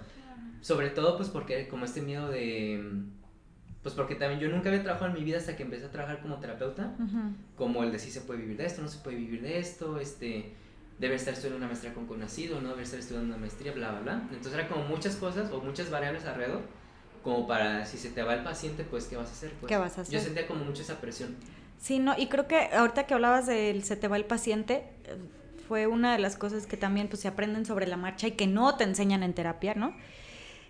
Sobre 0.62 0.90
todo, 0.90 1.18
pues, 1.18 1.28
porque 1.28 1.68
como 1.68 1.84
este 1.84 2.02
miedo 2.02 2.30
de... 2.30 2.82
Pues 3.84 3.94
porque 3.94 4.16
también 4.16 4.40
yo 4.40 4.48
nunca 4.48 4.70
había 4.70 4.84
trabajado 4.84 5.12
en 5.12 5.18
mi 5.18 5.26
vida 5.26 5.38
hasta 5.38 5.58
que 5.58 5.64
empecé 5.64 5.86
a 5.86 5.92
trabajar 5.92 6.22
como 6.22 6.40
terapeuta, 6.40 6.96
como 7.58 7.84
el 7.84 7.92
de 7.92 8.00
si 8.00 8.10
se 8.10 8.22
puede 8.22 8.40
vivir 8.40 8.56
de 8.56 8.68
esto, 8.68 8.82
no 8.82 8.88
se 8.88 9.00
puede 9.00 9.18
vivir 9.18 9.42
de 9.42 9.60
esto, 9.60 10.00
este, 10.00 10.54
debe 10.98 11.16
estar 11.16 11.34
estudiando 11.34 11.58
una 11.58 11.68
maestría 11.68 11.94
con 11.94 12.08
conocido, 12.08 12.62
no 12.62 12.70
debe 12.70 12.84
estar 12.84 13.00
estudiando 13.00 13.36
una 13.36 13.38
maestría, 13.38 13.74
bla, 13.74 13.92
bla, 13.92 14.00
bla. 14.00 14.14
Entonces 14.32 14.54
era 14.54 14.70
como 14.70 14.86
muchas 14.86 15.18
cosas 15.18 15.52
o 15.52 15.60
muchas 15.60 15.90
variables 15.92 16.24
alrededor, 16.24 16.62
como 17.22 17.48
para 17.48 17.86
si 17.86 17.98
se 17.98 18.12
te 18.12 18.24
va 18.24 18.34
el 18.34 18.46
paciente, 18.46 18.86
pues, 18.86 19.08
¿qué 19.08 19.18
vas 19.18 19.28
a 19.28 19.34
hacer? 19.34 19.52
Pues, 19.60 19.68
¿Qué 19.68 19.76
vas 19.76 19.98
a 19.98 20.02
hacer? 20.02 20.14
Yo 20.14 20.22
sentía 20.22 20.48
como 20.48 20.64
mucha 20.64 20.84
esa 20.84 21.02
presión. 21.02 21.36
Sí, 21.78 22.00
no, 22.00 22.16
y 22.18 22.28
creo 22.28 22.48
que 22.48 22.70
ahorita 22.74 23.08
que 23.08 23.14
hablabas 23.14 23.46
del 23.46 23.84
se 23.84 23.98
te 23.98 24.08
va 24.08 24.16
el 24.16 24.26
paciente, 24.26 24.86
fue 25.68 25.88
una 25.88 26.14
de 26.14 26.20
las 26.20 26.38
cosas 26.38 26.66
que 26.66 26.78
también 26.78 27.08
pues 27.08 27.22
se 27.22 27.28
aprenden 27.28 27.66
sobre 27.66 27.88
la 27.88 27.98
marcha 27.98 28.28
y 28.28 28.32
que 28.32 28.48
no 28.48 28.76
te 28.76 28.84
enseñan 28.84 29.24
en 29.24 29.34
terapia, 29.34 29.74
¿no? 29.76 29.96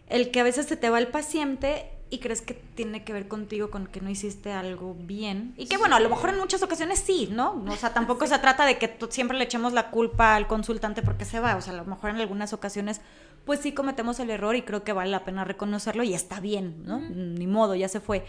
El 0.08 0.32
que 0.32 0.40
a 0.40 0.44
veces 0.44 0.66
se 0.66 0.78
te 0.78 0.90
va 0.90 1.00
el 1.00 1.08
paciente 1.08 1.92
y 2.10 2.20
crees 2.20 2.42
que 2.42 2.54
tiene 2.54 3.04
que 3.04 3.14
ver 3.14 3.28
contigo 3.28 3.70
con 3.70 3.88
que 3.88 4.00
no 4.02 4.10
hiciste 4.10 4.54
algo 4.54 4.96
bien. 4.98 5.54
Y 5.58 5.68
que 5.68 5.78
bueno, 5.78 5.98
a 5.98 6.00
lo 6.00 6.10
mejor 6.10 6.30
en 6.30 6.38
muchas 6.38 6.64
ocasiones 6.64 7.00
sí, 7.00 7.30
¿no? 7.32 7.64
O 7.68 7.76
sea, 7.76 7.94
tampoco 7.94 8.26
se 8.28 8.40
trata 8.40 8.66
de 8.66 8.78
que 8.78 8.98
siempre 9.10 9.38
le 9.38 9.44
echemos 9.44 9.74
la 9.74 9.92
culpa 9.92 10.36
al 10.36 10.48
consultante 10.48 11.02
porque 11.02 11.26
se 11.26 11.40
va. 11.40 11.56
O 11.58 11.62
sea, 11.62 11.74
a 11.74 11.78
lo 11.78 11.86
mejor 11.86 12.10
en 12.12 12.18
algunas 12.18 12.54
ocasiones 12.54 13.02
pues 13.46 13.60
sí 13.60 13.74
cometemos 13.74 14.20
el 14.20 14.30
error 14.30 14.56
y 14.56 14.64
creo 14.64 14.84
que 14.84 14.94
vale 14.94 15.12
la 15.12 15.24
pena 15.24 15.44
reconocerlo 15.44 16.04
y 16.04 16.14
está 16.14 16.40
bien, 16.40 16.84
¿no? 16.86 17.00
Ni 17.00 17.48
modo, 17.48 17.76
ya 17.76 17.88
se 17.88 18.00
fue. 18.00 18.26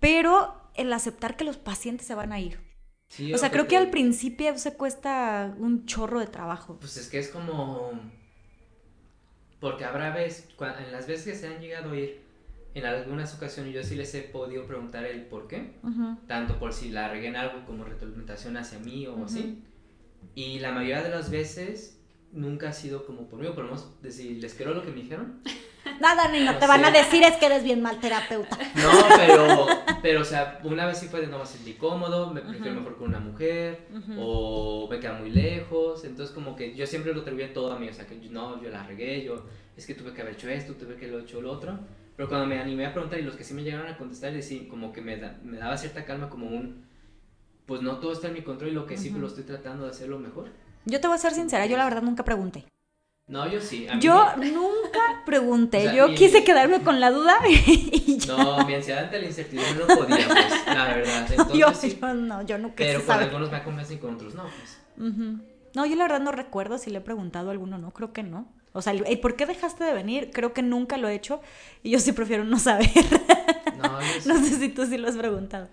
Pero 0.00 0.54
el 0.74 0.92
aceptar 0.92 1.36
que 1.36 1.44
los 1.44 1.56
pacientes 1.56 2.06
se 2.06 2.14
van 2.14 2.32
a 2.32 2.40
ir 2.40 2.67
Sí, 3.08 3.32
O 3.32 3.38
sea, 3.38 3.50
creo 3.50 3.66
que 3.66 3.76
al 3.76 3.90
principio 3.90 4.56
se 4.58 4.74
cuesta 4.74 5.54
un 5.58 5.86
chorro 5.86 6.20
de 6.20 6.26
trabajo. 6.26 6.76
Pues 6.78 6.96
es 6.96 7.08
que 7.08 7.18
es 7.18 7.28
como... 7.28 7.90
Porque 9.60 9.84
habrá 9.84 10.14
veces, 10.14 10.48
en 10.60 10.92
las 10.92 11.06
veces 11.06 11.24
que 11.24 11.34
se 11.34 11.48
han 11.48 11.60
llegado 11.60 11.92
a 11.92 11.96
ir, 11.96 12.20
en 12.74 12.84
algunas 12.84 13.34
ocasiones 13.34 13.74
yo 13.74 13.82
sí 13.82 13.96
les 13.96 14.14
he 14.14 14.20
podido 14.20 14.66
preguntar 14.66 15.04
el 15.04 15.22
por 15.22 15.48
qué, 15.48 15.72
tanto 16.28 16.60
por 16.60 16.72
si 16.72 16.90
la 16.90 17.08
regué 17.08 17.26
en 17.28 17.36
algo 17.36 17.64
como 17.66 17.84
retroalimentación 17.84 18.56
hacia 18.56 18.78
mí 18.78 19.06
o 19.08 19.24
así. 19.24 19.64
Y 20.36 20.60
la 20.60 20.70
mayoría 20.70 21.02
de 21.02 21.10
las 21.10 21.30
veces 21.30 21.98
nunca 22.30 22.68
ha 22.68 22.72
sido 22.72 23.04
como 23.04 23.28
por 23.28 23.40
mí, 23.40 23.46
o 23.46 23.54
por 23.54 23.64
lo 23.64 23.70
menos 23.70 24.00
decir, 24.02 24.40
les 24.40 24.54
quiero 24.54 24.74
lo 24.74 24.84
que 24.84 24.90
me 24.90 25.02
dijeron. 25.02 25.40
Nada, 26.00 26.28
niño, 26.28 26.52
No 26.52 26.58
te 26.58 26.66
van 26.66 26.84
a 26.84 26.90
decir 26.90 27.22
es 27.24 27.36
que 27.36 27.46
eres 27.46 27.64
bien 27.64 27.82
mal 27.82 27.98
terapeuta. 28.00 28.56
No, 28.74 28.90
pero, 29.16 29.66
pero, 30.02 30.20
o 30.20 30.24
sea, 30.24 30.60
una 30.64 30.86
vez 30.86 30.98
sí 30.98 31.08
fue 31.08 31.20
de 31.20 31.26
no 31.26 31.38
me 31.38 31.46
sentí 31.46 31.74
cómodo, 31.74 32.32
me 32.32 32.40
prefiero 32.40 32.74
mejor 32.76 32.96
con 32.96 33.08
una 33.08 33.18
mujer, 33.20 33.86
o 34.18 34.86
me 34.90 35.00
queda 35.00 35.14
muy 35.14 35.30
lejos, 35.30 36.04
entonces 36.04 36.34
como 36.34 36.54
que 36.56 36.74
yo 36.74 36.86
siempre 36.86 37.12
lo 37.14 37.22
atribuía 37.22 37.52
todo 37.52 37.72
a 37.72 37.78
mí, 37.78 37.88
o 37.88 37.92
sea, 37.92 38.06
que 38.06 38.20
yo- 38.20 38.30
no, 38.30 38.62
yo 38.62 38.70
la 38.70 38.82
regué, 38.84 39.24
yo, 39.24 39.44
es 39.76 39.86
que 39.86 39.94
tuve 39.94 40.12
que 40.12 40.22
haber 40.22 40.34
hecho 40.34 40.48
esto, 40.48 40.74
tuve 40.74 40.96
que 40.96 41.06
haber 41.06 41.22
hecho 41.22 41.40
lo 41.40 41.50
otro, 41.52 41.78
pero 42.16 42.28
cuando 42.28 42.46
me 42.46 42.58
animé 42.60 42.86
a 42.86 42.92
preguntar 42.92 43.18
y 43.18 43.22
los 43.22 43.36
que 43.36 43.44
sí 43.44 43.54
me 43.54 43.62
llegaron 43.62 43.86
a 43.88 43.96
contestar, 43.96 44.40
sí, 44.42 44.66
como 44.70 44.92
que 44.92 45.00
me, 45.00 45.16
da- 45.16 45.38
me 45.42 45.56
daba 45.58 45.76
cierta 45.76 46.04
calma, 46.04 46.28
como 46.28 46.46
un, 46.48 46.84
pues 47.66 47.82
no 47.82 47.98
todo 47.98 48.12
está 48.12 48.28
en 48.28 48.34
mi 48.34 48.42
control 48.42 48.70
y 48.70 48.74
lo 48.74 48.86
que 48.86 48.96
sí, 48.96 49.10
pues 49.10 49.20
lo 49.22 49.26
estoy 49.28 49.44
tratando 49.44 49.84
de 49.84 49.90
hacerlo 49.90 50.18
mejor. 50.18 50.48
Yo 50.84 51.00
te 51.00 51.06
voy 51.06 51.16
a 51.16 51.18
ser 51.18 51.32
sincera, 51.32 51.66
yo 51.66 51.76
la 51.76 51.84
verdad 51.84 52.02
nunca 52.02 52.24
pregunté. 52.24 52.64
No, 53.28 53.46
yo 53.50 53.60
sí. 53.60 53.86
a 53.86 53.94
mí 53.96 54.00
Yo 54.00 54.24
me- 54.38 54.50
nunca 54.50 55.00
pregunté, 55.26 55.78
O 55.80 55.82
sea, 55.82 55.92
yo 55.94 56.08
mi- 56.08 56.14
quise 56.14 56.44
quedarme 56.44 56.82
con 56.82 56.98
la 56.98 57.10
duda 57.10 57.36
y 57.48 58.16
ya. 58.18 58.36
No, 58.36 58.66
mi 58.66 58.74
ansiedad 58.74 59.04
ante 59.04 59.20
la 59.20 59.26
incertidumbre 59.26 59.74
no 59.86 59.86
podía, 59.86 60.26
pues, 60.28 60.66
la 60.66 60.84
verdad. 60.86 61.26
Entonces, 61.30 61.58
yo, 61.58 61.74
sí. 61.74 61.98
yo 62.00 62.14
no, 62.14 62.42
yo 62.42 62.56
nunca 62.58 62.74
Pero 62.78 63.04
con 63.04 63.16
algunos 63.18 63.50
me 63.50 63.62
convencen 63.62 63.96
y 63.98 64.00
con 64.00 64.14
otros 64.14 64.34
no, 64.34 64.44
pues. 64.44 64.78
No, 65.74 65.84
yo 65.86 65.94
la 65.96 66.04
verdad 66.04 66.20
no 66.20 66.32
recuerdo 66.32 66.78
si 66.78 66.90
le 66.90 66.98
he 66.98 67.02
preguntado 67.02 67.48
a 67.48 67.52
alguno, 67.52 67.76
no, 67.78 67.92
creo 67.92 68.12
que 68.12 68.22
no. 68.22 68.48
O 68.72 68.82
sea, 68.82 68.92
"Ey, 68.94 69.16
¿por 69.16 69.36
qué 69.36 69.44
dejaste 69.46 69.84
de 69.84 69.92
venir? 69.92 70.30
Creo 70.32 70.52
que 70.52 70.62
nunca 70.62 70.96
lo 70.96 71.08
he 71.08 71.14
hecho 71.14 71.40
y 71.82 71.90
yo 71.90 71.98
sí 72.00 72.12
prefiero 72.12 72.44
no 72.44 72.58
saber. 72.58 72.88
No, 73.76 74.00
yo 74.00 74.06
sí. 74.20 74.28
no 74.28 74.36
sé 74.38 74.56
si 74.58 74.68
tú 74.70 74.86
sí 74.86 74.96
lo 74.98 75.08
has 75.08 75.16
preguntado. 75.16 75.68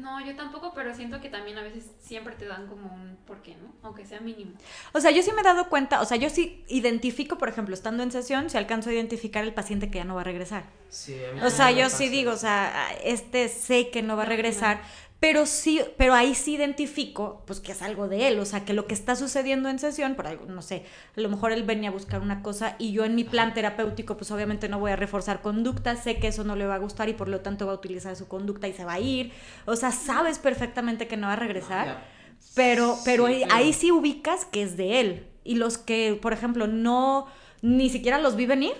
No, 0.00 0.24
yo 0.24 0.36
tampoco, 0.36 0.72
pero 0.74 0.94
siento 0.94 1.20
que 1.20 1.28
también 1.28 1.58
a 1.58 1.62
veces 1.62 1.90
siempre 2.00 2.34
te 2.36 2.44
dan 2.46 2.66
como 2.66 2.92
un 2.92 3.16
por 3.26 3.42
qué, 3.42 3.56
¿no? 3.56 3.72
Aunque 3.82 4.04
sea 4.04 4.20
mínimo. 4.20 4.52
O 4.92 5.00
sea, 5.00 5.10
yo 5.10 5.22
sí 5.22 5.32
me 5.32 5.40
he 5.40 5.44
dado 5.44 5.68
cuenta, 5.68 6.00
o 6.00 6.04
sea, 6.04 6.16
yo 6.16 6.28
sí 6.30 6.64
identifico, 6.68 7.38
por 7.38 7.48
ejemplo, 7.48 7.74
estando 7.74 8.02
en 8.02 8.10
sesión, 8.12 8.50
si 8.50 8.56
alcanzo 8.58 8.90
a 8.90 8.92
identificar 8.92 9.44
el 9.44 9.54
paciente 9.54 9.90
que 9.90 9.98
ya 9.98 10.04
no 10.04 10.14
va 10.14 10.20
a 10.22 10.24
regresar. 10.24 10.64
Sí, 10.88 11.24
a 11.24 11.32
mí 11.32 11.40
O 11.42 11.50
sea, 11.50 11.70
yo 11.70 11.88
sí 11.90 12.08
digo, 12.08 12.32
o 12.32 12.36
sea, 12.36 12.88
este 13.04 13.48
sé 13.48 13.90
que 13.90 14.02
no 14.02 14.16
va 14.16 14.24
a 14.24 14.26
No, 14.26 14.30
regresar, 14.30 14.82
pero 15.26 15.44
sí, 15.44 15.80
pero 15.96 16.14
ahí 16.14 16.36
sí 16.36 16.54
identifico, 16.54 17.42
pues 17.48 17.58
que 17.58 17.72
es 17.72 17.82
algo 17.82 18.06
de 18.06 18.28
él, 18.28 18.38
o 18.38 18.44
sea, 18.44 18.64
que 18.64 18.72
lo 18.72 18.86
que 18.86 18.94
está 18.94 19.16
sucediendo 19.16 19.68
en 19.68 19.80
sesión, 19.80 20.14
por 20.14 20.28
algo, 20.28 20.46
no 20.46 20.62
sé, 20.62 20.84
a 21.16 21.20
lo 21.20 21.28
mejor 21.28 21.50
él 21.50 21.64
venía 21.64 21.88
a 21.88 21.92
buscar 21.92 22.20
una 22.20 22.44
cosa 22.44 22.76
y 22.78 22.92
yo 22.92 23.04
en 23.04 23.16
mi 23.16 23.24
plan 23.24 23.52
terapéutico, 23.52 24.16
pues 24.16 24.30
obviamente 24.30 24.68
no 24.68 24.78
voy 24.78 24.92
a 24.92 24.96
reforzar 24.96 25.42
conducta, 25.42 25.96
sé 25.96 26.20
que 26.20 26.28
eso 26.28 26.44
no 26.44 26.54
le 26.54 26.64
va 26.64 26.76
a 26.76 26.78
gustar 26.78 27.08
y 27.08 27.14
por 27.14 27.26
lo 27.26 27.40
tanto 27.40 27.66
va 27.66 27.72
a 27.72 27.74
utilizar 27.74 28.14
su 28.14 28.28
conducta 28.28 28.68
y 28.68 28.72
se 28.72 28.84
va 28.84 28.92
a 28.92 29.00
ir, 29.00 29.32
o 29.64 29.74
sea, 29.74 29.90
sabes 29.90 30.38
perfectamente 30.38 31.08
que 31.08 31.16
no 31.16 31.26
va 31.26 31.32
a 31.32 31.36
regresar. 31.36 31.86
Ya. 31.86 32.08
Pero, 32.54 32.96
pero 33.04 33.26
Sí, 33.26 33.42
ahí 33.50 33.72
sí 33.72 33.90
ubicas 33.90 34.44
que 34.44 34.62
es 34.62 34.76
de 34.76 35.00
él. 35.00 35.26
Y 35.42 35.56
los 35.56 35.76
que, 35.76 36.16
por 36.22 36.34
ejemplo, 36.34 36.68
no, 36.68 37.26
ni 37.62 37.90
siquiera 37.90 38.20
los 38.20 38.36
vi 38.36 38.46
venir, 38.46 38.74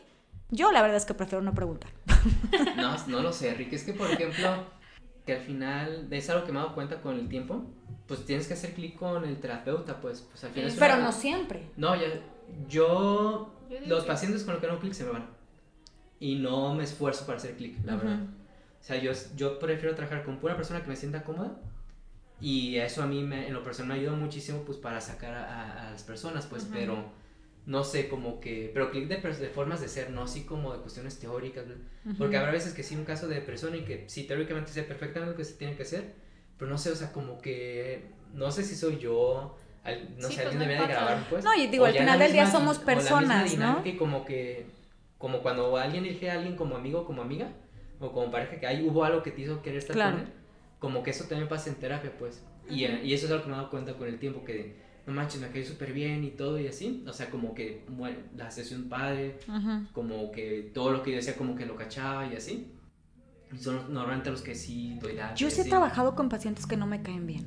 yo 0.50 0.70
la 0.70 0.80
verdad 0.80 0.98
es 0.98 1.06
que 1.06 1.14
prefiero 1.14 1.42
no 1.42 1.54
preguntar. 1.54 1.90
No, 2.76 2.96
no 3.08 3.20
lo 3.20 3.32
sé, 3.32 3.52
Rick. 3.54 3.72
Es 3.72 3.82
que, 3.82 3.94
por 3.94 4.10
ejemplo, 4.10 4.75
que 5.26 5.34
al 5.34 5.40
final, 5.42 6.06
es 6.10 6.30
algo 6.30 6.46
que 6.46 6.52
me 6.52 6.58
he 6.58 6.62
dado 6.62 6.74
cuenta 6.74 7.00
con 7.02 7.18
el 7.18 7.28
tiempo, 7.28 7.64
pues 8.06 8.24
tienes 8.24 8.46
que 8.46 8.54
hacer 8.54 8.72
clic 8.74 8.96
con 8.96 9.24
el 9.24 9.38
terapeuta, 9.40 10.00
pues, 10.00 10.20
pues 10.30 10.44
al 10.44 10.50
final 10.52 10.72
Pero 10.78 10.94
una- 10.94 11.04
no 11.04 11.12
siempre. 11.12 11.68
No, 11.76 11.96
ya, 11.96 12.06
yo, 12.68 13.52
Yo 13.68 13.76
digo 13.80 13.86
los 13.88 14.04
que- 14.04 14.08
pacientes 14.08 14.44
con 14.44 14.54
los 14.54 14.60
que 14.60 14.68
no 14.68 14.74
hago 14.74 14.80
clic 14.82 14.92
se 14.94 15.04
me 15.04 15.10
van. 15.10 15.26
Y 16.20 16.36
no 16.36 16.74
me 16.74 16.84
esfuerzo 16.84 17.26
para 17.26 17.38
hacer 17.38 17.56
clic, 17.56 17.76
la 17.84 17.96
Ujú. 17.96 18.06
verdad. 18.06 18.22
O 18.22 18.82
sea, 18.86 18.96
yo, 19.02 19.10
yo 19.34 19.58
prefiero 19.58 19.94
trabajar 19.96 20.24
con 20.24 20.38
una 20.40 20.56
persona 20.56 20.80
que 20.82 20.88
me 20.88 20.96
sienta 20.96 21.24
cómoda. 21.24 21.56
Y 22.40 22.76
eso 22.76 23.02
a 23.02 23.06
mí, 23.06 23.22
me, 23.24 23.48
en 23.48 23.54
lo 23.54 23.62
personal, 23.64 23.96
me 23.96 24.02
ayuda 24.04 24.16
muchísimo, 24.16 24.60
pues, 24.60 24.78
para 24.78 25.00
sacar 25.00 25.34
a, 25.34 25.88
a- 25.88 25.90
las 25.90 26.02
personas, 26.04 26.46
pues, 26.46 26.62
Ujú. 26.64 26.72
pero 26.72 27.04
no 27.66 27.82
sé, 27.84 28.08
como 28.08 28.40
que, 28.40 28.70
pero 28.72 28.90
clic 28.90 29.08
de, 29.08 29.16
de 29.16 29.48
formas 29.48 29.80
de 29.80 29.88
ser, 29.88 30.10
no 30.10 30.22
así 30.22 30.44
como 30.44 30.72
de 30.72 30.80
cuestiones 30.80 31.18
teóricas, 31.18 31.64
porque 32.16 32.36
habrá 32.36 32.52
veces 32.52 32.72
que 32.72 32.84
sí, 32.84 32.94
un 32.94 33.04
caso 33.04 33.26
de 33.26 33.40
persona 33.40 33.76
y 33.76 33.84
que 33.84 34.04
sí, 34.08 34.24
teóricamente 34.24 34.70
sé 34.72 34.84
perfectamente 34.84 35.32
lo 35.32 35.36
que 35.36 35.44
se 35.44 35.54
tiene 35.54 35.74
que 35.76 35.82
hacer, 35.82 36.14
pero 36.58 36.70
no 36.70 36.78
sé, 36.78 36.90
o 36.92 36.94
sea, 36.96 37.12
como 37.12 37.38
que, 37.38 38.06
no 38.32 38.50
sé 38.52 38.62
si 38.62 38.76
soy 38.76 38.98
yo, 38.98 39.56
al- 39.82 40.16
no 40.16 40.28
Sí, 40.28 40.36
sé, 40.36 40.42
pues, 40.42 40.54
alguien 40.54 40.58
no 40.58 40.60
debería 40.60 40.86
de 40.86 40.92
grabar, 40.92 41.26
pues. 41.28 41.44
No, 41.44 41.54
y 41.54 41.66
digo, 41.66 41.84
al 41.84 41.92
final 41.92 42.18
del 42.18 42.32
día 42.32 42.46
somos 42.50 42.78
personas, 42.78 43.56
¿no? 43.58 43.82
Y 43.84 43.96
como 43.96 44.24
que, 44.24 44.66
como 45.18 45.42
cuando 45.42 45.76
alguien 45.76 46.04
elige 46.04 46.30
a 46.30 46.34
alguien 46.34 46.54
como 46.56 46.76
amigo 46.76 47.04
como 47.04 47.22
amiga, 47.22 47.48
o 47.98 48.12
como 48.12 48.30
pareja, 48.30 48.60
que 48.60 48.66
ahí 48.66 48.86
hubo 48.88 49.04
algo 49.04 49.22
que 49.22 49.30
te 49.32 49.40
hizo 49.40 49.62
querer 49.62 49.78
estar 49.78 49.94
Claro. 49.94 50.18
con 50.18 50.26
él, 50.26 50.32
como 50.78 51.02
que 51.02 51.10
eso 51.10 51.24
también 51.24 51.48
pasa 51.48 51.70
en 51.70 51.76
terapia, 51.76 52.12
pues. 52.18 52.44
Y, 52.68 52.84
eh, 52.84 53.00
y 53.02 53.12
eso 53.14 53.26
es 53.26 53.32
algo 53.32 53.44
que 53.44 53.48
me 53.50 53.54
he 53.54 53.58
dado 53.58 53.70
cuenta 53.70 53.94
con 53.94 54.06
el 54.08 54.18
tiempo, 54.18 54.44
que 54.44 54.76
no 55.06 55.12
manches, 55.12 55.40
me 55.40 55.48
caí 55.48 55.64
súper 55.64 55.92
bien 55.92 56.24
y 56.24 56.30
todo 56.30 56.58
y 56.58 56.66
así. 56.66 57.04
O 57.06 57.12
sea, 57.12 57.30
como 57.30 57.54
que 57.54 57.84
bueno, 57.88 58.18
la 58.36 58.50
sesión 58.50 58.88
padre, 58.88 59.38
como 59.92 60.32
que 60.32 60.70
todo 60.74 60.90
lo 60.90 61.02
que 61.02 61.12
yo 61.12 61.16
decía 61.16 61.36
como 61.36 61.54
que 61.54 61.66
lo 61.66 61.76
cachaba 61.76 62.26
y 62.26 62.36
así. 62.36 62.72
Son 63.58 63.94
normalmente 63.94 64.30
los 64.30 64.42
que 64.42 64.54
sí 64.54 64.98
doy 65.00 65.14
datos. 65.14 65.38
Yo 65.38 65.50
sí 65.50 65.60
he 65.60 65.64
trabajado 65.64 66.14
con 66.16 66.28
pacientes 66.28 66.66
que 66.66 66.76
no 66.76 66.86
me 66.86 67.02
caen 67.02 67.26
bien. 67.26 67.46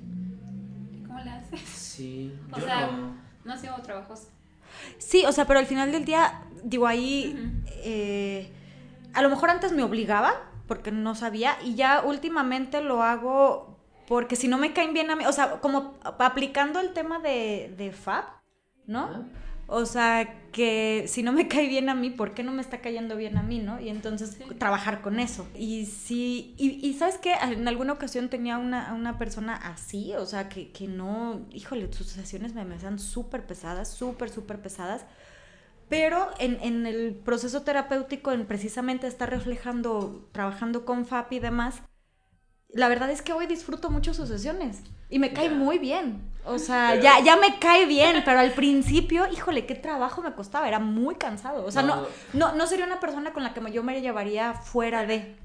¿Cómo 1.05 1.19
le 1.19 1.29
haces? 1.29 1.59
Sí, 1.59 2.33
O 2.51 2.57
yo 2.57 2.65
sea, 2.65 2.87
no. 2.87 3.13
No 3.43 3.53
ha 3.53 3.57
sido 3.57 3.75
trabajos. 3.81 4.27
Sí, 4.97 5.25
o 5.25 5.31
sea, 5.31 5.45
pero 5.45 5.59
al 5.59 5.65
final 5.65 5.91
del 5.91 6.05
día, 6.05 6.41
digo, 6.63 6.87
ahí, 6.87 7.35
eh, 7.83 8.49
a 9.13 9.21
lo 9.21 9.29
mejor 9.29 9.49
antes 9.49 9.73
me 9.73 9.83
obligaba 9.83 10.33
porque 10.67 10.91
no 10.91 11.15
sabía 11.15 11.57
y 11.63 11.75
ya 11.75 12.01
últimamente 12.05 12.81
lo 12.81 13.01
hago 13.01 13.68
porque 14.09 14.35
si 14.37 14.49
no 14.49 14.59
me 14.59 14.73
caen 14.73 14.93
bien 14.93 15.11
a 15.11 15.17
mí, 15.17 15.25
o 15.27 15.33
sea, 15.33 15.61
como 15.61 15.99
aplicando 16.03 16.81
el 16.81 16.93
tema 16.93 17.19
de, 17.19 17.73
de 17.77 17.89
FAB, 17.89 18.25
¿no? 18.87 19.29
O 19.67 19.85
sea, 19.85 20.49
que 20.51 21.05
si 21.07 21.23
no 21.23 21.31
me 21.33 21.47
cae 21.49 21.67
bien 21.69 21.89
a 21.89 21.95
mí, 21.95 22.11
¿por 22.11 22.33
qué 22.35 22.43
no 22.43 22.51
me 22.53 22.61
está 22.61 22.81
cayendo 22.81 23.15
bien 23.17 23.37
a 23.37 23.43
mí, 23.43 23.59
no? 23.59 23.79
Y 23.81 23.89
entonces 23.89 24.37
Sí. 24.37 24.45
trabajar 24.59 25.01
con 25.01 25.19
eso. 25.19 25.47
Y 25.55 25.85
sí, 25.87 26.55
y, 26.57 26.85
y 26.87 26.93
¿sabes 26.95 27.19
qué? 27.19 27.33
En 27.35 27.67
alguna 27.67 27.93
ocasión 27.93 28.29
tenía 28.29 28.57
una, 28.59 28.93
una 28.95 29.19
persona 29.19 29.55
así, 29.55 30.13
o 30.15 30.25
sea, 30.27 30.49
que, 30.49 30.71
que 30.73 30.87
no, 30.87 31.47
híjole, 31.51 31.91
sus 31.93 32.07
sesiones 32.07 32.53
me, 32.55 32.65
me 32.65 32.75
hacían 32.75 32.99
súper 32.99 33.47
pesadas, 33.47 33.89
súper, 33.93 34.29
súper 34.31 34.61
pesadas. 34.61 35.05
Pero 35.89 36.29
en, 36.39 36.59
en 36.61 36.85
el 36.87 37.15
proceso 37.15 37.63
terapéutico, 37.63 38.31
en 38.31 38.47
precisamente 38.47 39.07
estar 39.07 39.29
reflejando, 39.29 40.29
trabajando 40.33 40.85
con 40.85 41.05
FAP 41.05 41.33
y 41.33 41.39
demás, 41.39 41.81
la 42.73 42.87
verdad 42.87 43.09
es 43.09 43.21
que 43.21 43.33
hoy 43.33 43.47
disfruto 43.47 43.89
mucho 43.89 44.13
sus 44.13 44.29
sesiones 44.29 44.81
y 45.09 45.19
me 45.19 45.33
cae 45.33 45.49
muy 45.49 45.79
bien. 45.79 46.21
O 46.45 46.57
sea, 46.59 46.89
Pero- 46.91 47.03
ya, 47.03 47.19
ya 47.23 47.35
me 47.35 47.59
cae 47.59 47.85
bien, 47.85 48.21
pero 48.25 48.39
al 48.39 48.53
principio, 48.53 49.27
híjole, 49.31 49.65
qué 49.65 49.75
trabajo 49.75 50.21
me 50.21 50.33
costaba, 50.33 50.67
era 50.67 50.79
muy 50.79 51.15
cansado. 51.15 51.65
O 51.65 51.71
sea, 51.71 51.81
no, 51.81 51.95
No. 51.97 52.07
no, 52.33 52.55
no 52.55 52.67
sería 52.67 52.85
una 52.85 52.99
persona 52.99 53.33
con 53.33 53.43
la 53.43 53.53
que 53.53 53.71
yo 53.71 53.83
me 53.83 53.99
llevaría 54.01 54.53
fuera 54.53 55.05
de. 55.05 55.35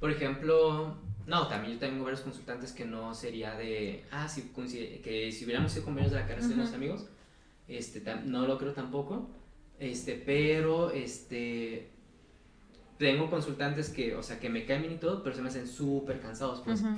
Por 0.00 0.10
ejemplo, 0.10 0.96
no, 1.26 1.46
también 1.48 1.74
yo 1.74 1.78
tengo 1.78 2.04
varios 2.04 2.20
consultantes 2.22 2.72
que 2.72 2.84
no 2.84 3.14
sería 3.14 3.54
de, 3.54 4.04
ah, 4.10 4.28
si, 4.28 4.42
que 5.02 5.30
si 5.32 5.44
hubiéramos 5.44 5.72
sido 5.72 5.84
compañeros 5.84 6.12
de 6.12 6.20
la 6.20 6.26
carrera, 6.26 6.42
seríamos 6.42 6.68
Ujú. 6.68 6.76
amigos, 6.76 7.06
este, 7.68 8.02
no 8.24 8.46
lo 8.46 8.58
creo 8.58 8.72
tampoco, 8.72 9.28
este, 9.78 10.14
pero, 10.26 10.90
este, 10.90 11.90
tengo 13.02 13.28
consultantes 13.30 13.90
que, 13.90 14.14
o 14.14 14.22
sea, 14.22 14.38
que 14.40 14.48
me 14.48 14.64
caen 14.64 14.82
bien 14.82 14.94
y 14.94 14.98
todo, 14.98 15.22
pero 15.22 15.34
se 15.36 15.42
me 15.42 15.48
hacen 15.48 15.66
súper 15.66 16.20
cansados, 16.20 16.62
pues, 16.64 16.80
Ujú. 16.80 16.94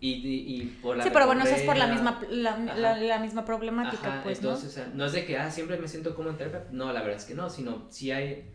y, 0.00 0.10
y, 0.12 0.62
y 0.62 0.66
por 0.82 0.96
la 0.96 1.02
Sí, 1.04 1.10
pero 1.12 1.26
bueno, 1.26 1.42
eso 1.44 1.54
es 1.56 1.62
por 1.62 1.76
la 1.76 1.86
misma, 1.88 2.20
la, 2.30 2.58
la- 2.58 2.96
la 2.96 3.18
misma 3.18 3.44
problemática, 3.44 4.08
Ajá, 4.14 4.22
pues, 4.22 4.38
entonces, 4.38 4.68
o 4.68 4.72
sea, 4.72 4.90
no 4.94 5.06
es 5.06 5.12
de 5.12 5.24
que, 5.24 5.38
ah, 5.38 5.50
siempre 5.50 5.78
me 5.78 5.88
siento 5.88 6.14
como 6.14 6.30
en 6.30 6.36
terapia, 6.36 6.66
no, 6.70 6.92
la 6.92 7.00
verdad 7.00 7.16
es 7.16 7.24
que 7.24 7.34
no, 7.34 7.48
sino 7.50 7.86
sí 7.90 8.10
hay 8.12 8.50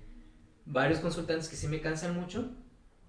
varios 0.66 1.00
consultantes 1.00 1.50
que 1.50 1.56
sí 1.56 1.68
me 1.68 1.82
cansan 1.82 2.14
mucho 2.16 2.50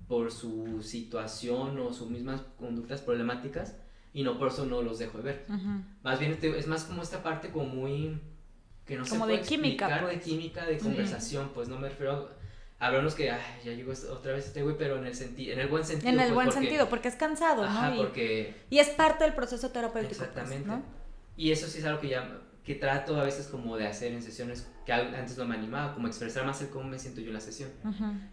por 0.09 0.33
su 0.33 0.83
situación 0.83 1.79
o 1.79 1.93
sus 1.93 2.11
mismas 2.11 2.41
conductas 2.59 3.01
problemáticas 3.03 3.77
y 4.15 4.23
no 4.25 4.39
por 4.39 4.49
eso 4.49 4.67
no 4.67 4.83
los 4.83 4.99
dejo 4.99 5.19
de 5.19 5.25
ver. 5.25 5.45
¿no? 5.49 5.57
Ujú. 5.57 5.69
Más 6.03 6.19
bien 6.19 6.39
te- 6.39 6.59
es 6.59 6.67
más 6.67 6.85
como 6.85 7.03
esta 7.03 7.23
parte 7.23 7.51
como 7.51 7.67
muy 7.67 8.21
que 8.85 8.97
no 8.97 9.05
se 9.05 9.11
Como 9.11 9.27
de 9.27 9.35
puede 9.35 9.47
química, 9.47 9.87
explicar, 9.87 10.01
pues. 10.03 10.15
de 10.17 10.21
química, 10.31 10.67
de 10.67 10.79
conversación, 10.79 11.51
pues 11.55 11.69
no 11.69 11.79
me 11.79 11.89
refiero 11.89 12.29
unos 12.99 13.15
que 13.15 13.31
ay, 13.31 13.41
ya 13.65 13.73
llegó 13.73 13.93
est- 13.93 14.09
otra 14.11 14.33
vez 14.33 14.47
este 14.47 14.63
güey, 14.63 14.77
pero 14.77 14.97
en 14.99 15.07
el 15.07 15.15
senti 15.15 15.51
en 15.53 15.61
el 15.61 15.69
buen 15.69 15.85
sentido. 15.85 16.09
En 16.11 16.15
el 16.19 16.27
pues, 16.27 16.35
buen 16.35 16.47
porque- 16.49 16.61
sentido, 16.61 16.89
porque 16.89 17.09
es 17.09 17.15
cansado, 17.17 17.63
Ajá, 17.65 17.91
¿no? 17.91 17.95
Y, 17.95 17.99
porque 17.99 18.55
y 18.71 18.79
es 18.79 18.89
parte 18.91 19.25
del 19.25 19.35
proceso 19.35 19.71
terapéutico. 19.71 20.17
pues, 20.19 20.29
Exactamente. 20.29 20.67
¿no? 20.69 20.83
Y 21.37 21.53
eso 21.53 21.67
sí 21.69 21.79
es 21.79 21.85
algo 21.85 22.01
que 22.01 22.09
ya 22.09 22.41
que 22.65 22.77
trato 22.77 23.21
a 23.21 23.25
veces 23.25 23.49
como 23.49 23.77
de 23.77 23.89
hacer 23.89 24.13
en 24.13 24.23
sesiones 24.23 24.69
que 24.87 24.93
antes 24.93 25.37
no 25.37 25.45
me 25.45 25.57
animaba, 25.57 25.95
como 25.95 26.07
expresar 26.07 26.45
más 26.47 26.61
el 26.63 26.69
cómo 26.69 26.89
me 26.89 26.99
siento 26.99 27.21
yo 27.21 27.29
en 27.29 27.35
la 27.35 27.41
sesión. 27.41 27.71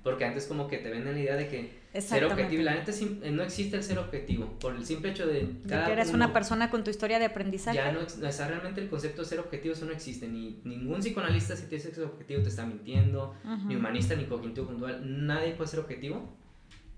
Porque 0.04 0.26
antes 0.26 0.46
como 0.46 0.68
que 0.68 0.78
te 0.78 0.90
venden 0.90 1.16
la 1.16 1.20
idea 1.20 1.36
de 1.36 1.48
que 1.48 1.80
ser 2.00 2.24
objetivo, 2.26 2.62
y 2.62 2.66
la 2.66 2.76
neta 2.76 2.92
eh, 2.92 3.32
no 3.32 3.42
existe 3.42 3.78
el 3.78 3.84
ser 3.84 3.98
objetivo, 3.98 4.60
por 4.60 4.76
el 4.76 4.86
simple 4.86 5.12
hecho 5.12 5.26
de... 5.26 5.50
Cada 5.68 5.88
que 5.88 5.94
eres 5.94 6.12
una 6.14 6.32
persona 6.32 6.70
con 6.70 6.84
tu 6.84 6.92
historia 6.92 7.18
de 7.18 7.26
aprendizaje. 7.26 7.78
Ya 7.78 7.92
no, 7.92 8.02
o 8.02 8.32
sea, 8.32 8.48
realmente 8.48 8.82
el 8.82 8.90
concepto 8.90 9.24
de 9.24 9.28
ser 9.28 9.40
objetivo 9.40 9.74
eso 9.74 9.86
no 9.86 9.92
existe, 9.92 10.28
ni 10.28 10.62
ningún 10.64 11.00
psicoanalista 11.00 11.56
si 11.56 11.66
te 11.66 11.76
dice 11.76 11.90
que 11.90 12.00
es 12.00 12.06
objetivo 12.06 12.44
te 12.44 12.50
está 12.50 12.66
mintiendo, 12.66 13.36
ni 13.66 13.76
humanista, 13.76 14.16
ni 14.16 14.26
cognitivo 14.26 14.68
conductual, 14.68 15.02
nadie 15.26 15.54
puede 15.54 15.70
ser 15.70 15.80
objetivo, 15.80 16.38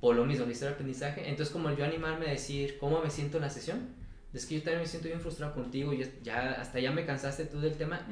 por 0.01 0.15
lo 0.15 0.25
mismo, 0.25 0.45
la 0.45 0.51
historia 0.51 0.71
de 0.71 0.75
aprendizaje. 0.75 1.29
Entonces 1.29 1.53
como 1.53 1.71
yo 1.71 1.85
animarme 1.85 2.25
a 2.25 2.31
decir 2.31 2.77
cómo 2.79 3.01
me 3.01 3.09
siento 3.09 3.37
en 3.37 3.43
la 3.43 3.49
sesión, 3.49 4.00
es 4.33 4.45
que 4.45 4.55
yo 4.55 4.63
también 4.63 4.81
me 4.81 4.87
siento 4.87 5.07
bien 5.07 5.19
frustrado 5.19 5.53
contigo 5.53 5.93
y 5.93 6.09
ya 6.23 6.51
hasta 6.51 6.79
ya 6.79 6.91
me 6.91 7.05
cansaste 7.05 7.45
tú 7.45 7.59
del 7.59 7.75
tema. 7.75 8.05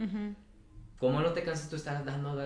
¿Cómo 1.00 1.22
no 1.22 1.32
te 1.32 1.44
cansas 1.44 1.70
tú 1.70 1.78
estar 1.78 2.04
dando 2.04 2.38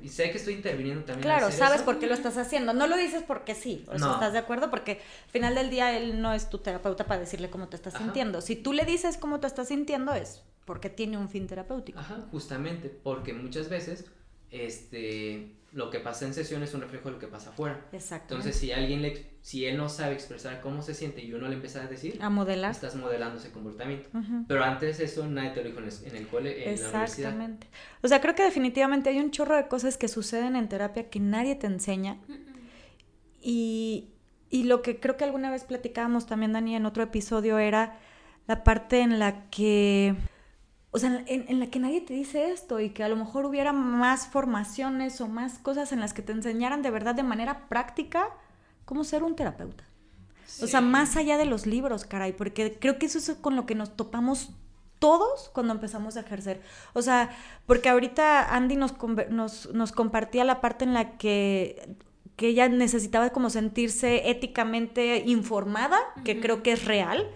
Y 0.00 0.08
sé 0.08 0.30
que 0.30 0.38
estoy 0.38 0.54
interviniendo 0.54 1.04
también. 1.04 1.22
Claro, 1.22 1.50
sabes 1.50 1.82
por 1.82 1.98
qué 1.98 2.06
lo 2.06 2.14
estás 2.14 2.36
haciendo. 2.36 2.72
No 2.72 2.86
lo 2.86 2.96
dices 2.96 3.24
porque 3.26 3.56
sí. 3.56 3.84
O 3.88 3.98
sea, 3.98 4.12
¿estás 4.12 4.32
de 4.32 4.38
acuerdo? 4.38 4.70
Porque 4.70 5.00
al 5.24 5.30
final 5.30 5.56
del 5.56 5.68
día 5.68 5.96
él 5.96 6.22
no 6.22 6.32
es 6.32 6.48
tu 6.48 6.58
terapeuta 6.58 7.06
para 7.06 7.20
decirle 7.20 7.50
cómo 7.50 7.68
te 7.68 7.74
estás 7.74 7.94
sintiendo. 7.94 8.40
Si 8.40 8.54
tú 8.54 8.72
le 8.72 8.84
dices 8.84 9.16
cómo 9.16 9.40
te 9.40 9.48
estás 9.48 9.68
sintiendo 9.68 10.14
es 10.14 10.44
porque 10.64 10.90
tiene 10.90 11.18
un 11.18 11.28
fin 11.28 11.48
terapéutico. 11.48 11.98
Ajá, 11.98 12.28
justamente. 12.30 12.88
Porque 12.88 13.32
muchas 13.32 13.68
veces, 13.68 14.04
este, 14.52 15.56
lo 15.72 15.90
que 15.90 16.00
pasa 16.00 16.24
en 16.24 16.32
sesión 16.32 16.62
es 16.62 16.72
un 16.72 16.80
reflejo 16.80 17.08
de 17.08 17.14
lo 17.14 17.18
que 17.18 17.26
pasa 17.26 17.50
afuera. 17.50 17.86
Exacto. 17.92 18.34
Entonces, 18.34 18.58
si 18.58 18.72
alguien 18.72 19.02
le, 19.02 19.26
si 19.42 19.66
él 19.66 19.76
no 19.76 19.88
sabe 19.88 20.14
expresar 20.14 20.60
cómo 20.60 20.80
se 20.82 20.94
siente 20.94 21.22
y 21.22 21.32
uno 21.34 21.48
le 21.48 21.54
empieza 21.54 21.82
a 21.82 21.86
decir, 21.86 22.18
a 22.20 22.30
modelar, 22.30 22.70
estás 22.70 22.96
modelando 22.96 23.38
ese 23.38 23.50
comportamiento. 23.50 24.08
Pero 24.46 24.64
antes 24.64 24.98
eso 25.00 25.26
nadie 25.26 25.50
te 25.50 25.62
lo 25.62 25.68
dijo 25.68 25.80
en 25.80 26.16
el, 26.16 26.26
cole, 26.28 26.72
en 26.72 26.80
la 26.80 26.88
universidad. 26.88 27.02
Exactamente. 27.04 27.66
O 28.02 28.08
sea, 28.08 28.20
creo 28.20 28.34
que 28.34 28.44
definitivamente 28.44 29.10
hay 29.10 29.18
un 29.18 29.30
chorro 29.30 29.56
de 29.56 29.68
cosas 29.68 29.98
que 29.98 30.08
suceden 30.08 30.56
en 30.56 30.68
terapia 30.68 31.10
que 31.10 31.20
nadie 31.20 31.54
te 31.54 31.66
enseña. 31.66 32.18
Y, 33.40 34.08
y 34.48 34.64
lo 34.64 34.80
que 34.80 34.98
creo 34.98 35.16
que 35.16 35.24
alguna 35.24 35.50
vez 35.50 35.64
platicábamos 35.64 36.26
también, 36.26 36.54
Dani, 36.54 36.76
en 36.76 36.86
otro 36.86 37.02
episodio 37.02 37.58
era 37.58 37.98
la 38.46 38.64
parte 38.64 39.00
en 39.00 39.18
la 39.18 39.50
que 39.50 40.16
o 40.90 40.98
sea, 40.98 41.22
en, 41.26 41.60
la 41.60 41.66
que 41.66 41.78
nadie 41.78 42.00
te 42.00 42.14
dice 42.14 42.50
esto 42.50 42.80
y 42.80 42.90
que 42.90 43.04
a 43.04 43.08
lo 43.08 43.16
mejor 43.16 43.44
hubiera 43.44 43.72
más 43.72 44.26
formaciones 44.26 45.20
o 45.20 45.28
más 45.28 45.58
cosas 45.58 45.92
en 45.92 46.00
las 46.00 46.14
que 46.14 46.22
te 46.22 46.32
enseñaran 46.32 46.82
de 46.82 46.90
verdad 46.90 47.14
de 47.14 47.22
manera 47.22 47.68
práctica 47.68 48.28
cómo 48.84 49.04
ser 49.04 49.22
un 49.22 49.36
terapeuta. 49.36 49.84
O 50.62 50.66
sea, 50.66 50.80
más 50.80 51.16
allá 51.16 51.36
de 51.36 51.44
los 51.44 51.66
libros, 51.66 52.04
caray, 52.04 52.32
porque 52.32 52.78
creo 52.80 52.98
que 52.98 53.06
eso 53.06 53.18
es 53.18 53.30
con 53.38 53.54
lo 53.54 53.66
que 53.66 53.74
nos 53.74 53.96
topamos 53.96 54.50
todos 54.98 55.50
cuando 55.52 55.74
empezamos 55.74 56.16
a 56.16 56.20
ejercer. 56.20 56.62
O 56.94 57.02
sea, 57.02 57.30
porque 57.66 57.90
ahorita 57.90 58.54
Andy 58.54 58.76
nos, 58.76 58.94
nos, 59.28 59.72
nos 59.74 59.92
compartía 59.92 60.44
la 60.44 60.62
parte 60.62 60.84
en 60.84 60.94
la 60.94 61.18
que 61.18 61.96
que 62.38 62.46
ella 62.46 62.68
necesitaba 62.68 63.30
como 63.30 63.50
sentirse 63.50 64.30
éticamente 64.30 65.24
informada, 65.26 65.98
que 66.24 66.40
creo 66.40 66.62
que 66.62 66.70
es 66.70 66.84
real, 66.84 67.28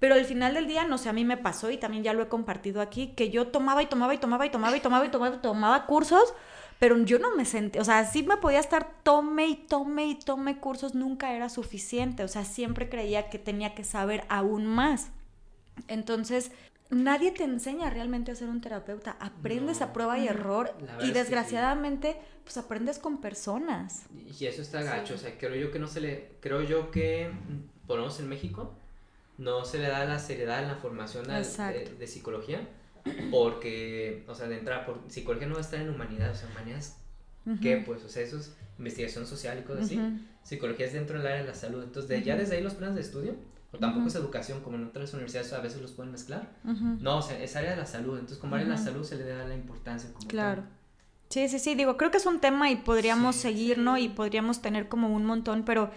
pero 0.00 0.14
al 0.14 0.24
final 0.24 0.54
del 0.54 0.66
día, 0.66 0.84
no 0.84 0.98
sé, 0.98 1.10
a 1.10 1.12
mí 1.12 1.24
me 1.24 1.36
pasó 1.36 1.70
y 1.70 1.76
también 1.76 2.02
ya 2.02 2.14
lo 2.14 2.22
he 2.22 2.28
compartido 2.28 2.80
aquí, 2.80 3.08
que 3.08 3.28
yo 3.28 3.48
tomaba 3.48 3.82
y 3.82 3.86
tomaba 3.86 4.14
y 4.14 4.18
tomaba 4.18 4.46
y 4.46 4.50
tomaba 4.50 4.76
y 4.76 4.80
tomaba 4.80 5.06
y 5.06 5.10
tomaba 5.10 5.36
y 5.36 5.38
tomaba 5.38 5.86
cursos, 5.86 6.34
pero 6.78 6.96
yo 7.04 7.18
no 7.18 7.36
me 7.36 7.44
sentía, 7.44 7.82
o 7.82 7.84
sea, 7.84 8.06
sí 8.06 8.22
me 8.22 8.38
podía 8.38 8.60
estar 8.60 8.94
tome 9.02 9.46
y 9.46 9.54
tome 9.54 10.06
y 10.06 10.14
tome 10.14 10.58
cursos, 10.58 10.94
nunca 10.94 11.34
era 11.34 11.50
suficiente, 11.50 12.24
o 12.24 12.28
sea, 12.28 12.46
siempre 12.46 12.88
creía 12.88 13.28
que 13.28 13.38
tenía 13.38 13.74
que 13.74 13.84
saber 13.84 14.24
aún 14.30 14.64
más. 14.64 15.10
Entonces, 15.86 16.50
nadie 16.88 17.30
te 17.32 17.44
enseña 17.44 17.90
realmente 17.90 18.32
a 18.32 18.34
ser 18.34 18.48
un 18.48 18.62
terapeuta, 18.62 19.18
aprendes 19.20 19.82
a 19.82 19.92
prueba 19.92 20.18
y 20.18 20.28
error 20.28 20.74
y 21.02 21.10
desgraciadamente, 21.10 22.16
pues 22.44 22.56
aprendes 22.56 22.98
con 22.98 23.20
personas. 23.20 24.04
Y 24.40 24.46
eso 24.46 24.62
está 24.62 24.82
gacho, 24.82 25.14
o 25.14 25.18
sea, 25.18 25.36
creo 25.36 25.54
yo 25.56 25.70
que 25.70 25.78
no 25.78 25.86
se 25.86 26.00
le, 26.00 26.30
creo 26.40 26.62
yo 26.62 26.90
que, 26.90 27.30
por 27.86 27.96
lo 27.96 28.04
menos 28.04 28.18
en 28.20 28.30
México, 28.30 28.74
no 29.40 29.64
se 29.64 29.78
le 29.78 29.88
da 29.88 30.04
la 30.04 30.18
seriedad 30.18 30.62
en 30.62 30.68
la 30.68 30.76
formación 30.76 31.26
de, 31.26 32.06
psicología, 32.06 32.60
porque, 33.30 34.24
o 34.28 34.34
sea, 34.34 34.46
de 34.46 34.58
entrada, 34.58 34.84
por, 34.84 35.00
psicología 35.08 35.48
no 35.48 35.54
va 35.54 35.60
a 35.60 35.64
estar 35.64 35.80
en 35.80 35.88
humanidad, 35.88 36.30
o 36.30 36.34
sea, 36.34 36.48
humanidades, 36.50 36.96
¿qué? 37.62 37.82
Pues, 37.84 38.04
o 38.04 38.08
sea, 38.08 38.22
eso 38.22 38.36
es 38.36 38.54
investigación 38.78 39.26
social 39.26 39.58
y 39.58 39.62
cosas 39.62 39.86
así. 39.86 39.98
Psicología 40.42 40.86
es 40.86 40.92
dentro 40.92 41.18
del 41.18 41.26
área 41.26 41.40
de 41.40 41.48
la 41.48 41.54
salud, 41.54 41.82
entonces, 41.82 42.22
ya 42.22 42.36
desde 42.36 42.56
ahí 42.56 42.62
los 42.62 42.74
planes 42.74 42.96
de 42.96 43.00
estudio, 43.00 43.34
o 43.72 43.78
tampoco 43.78 44.08
es 44.08 44.14
educación, 44.14 44.60
como 44.60 44.76
en 44.76 44.84
otras 44.84 45.14
universidades 45.14 45.52
a 45.54 45.60
veces 45.60 45.80
los 45.80 45.92
pueden 45.92 46.12
mezclar. 46.12 46.50
No, 46.62 47.18
o 47.18 47.22
sea, 47.22 47.42
es 47.42 47.56
área 47.56 47.70
de 47.70 47.76
la 47.76 47.86
salud, 47.86 48.14
entonces 48.14 48.38
como 48.38 48.56
área 48.56 48.66
de 48.66 48.74
la 48.74 48.78
salud 48.78 49.04
se 49.04 49.16
le 49.16 49.24
da 49.24 49.48
la 49.48 49.54
importancia 49.54 50.12
como 50.12 50.28
Claro. 50.28 50.64
Sí, 51.30 51.48
sí, 51.48 51.60
sí, 51.60 51.76
digo, 51.76 51.96
creo 51.96 52.10
que 52.10 52.16
es 52.18 52.26
un 52.26 52.40
tema 52.40 52.70
y 52.70 52.76
podríamos 52.76 53.36
seguir, 53.36 53.78
¿no? 53.78 53.96
Y 53.96 54.08
podríamos 54.08 54.60
tener 54.60 54.88
como 54.88 55.14
un 55.14 55.24
montón, 55.24 55.64
pero 55.64 55.92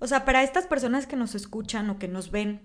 o 0.00 0.06
sea, 0.06 0.24
para 0.24 0.42
estas 0.42 0.66
personas 0.66 1.06
que 1.06 1.16
nos 1.16 1.34
escuchan 1.34 1.90
o 1.90 1.98
que 1.98 2.08
nos 2.08 2.30
ven, 2.30 2.60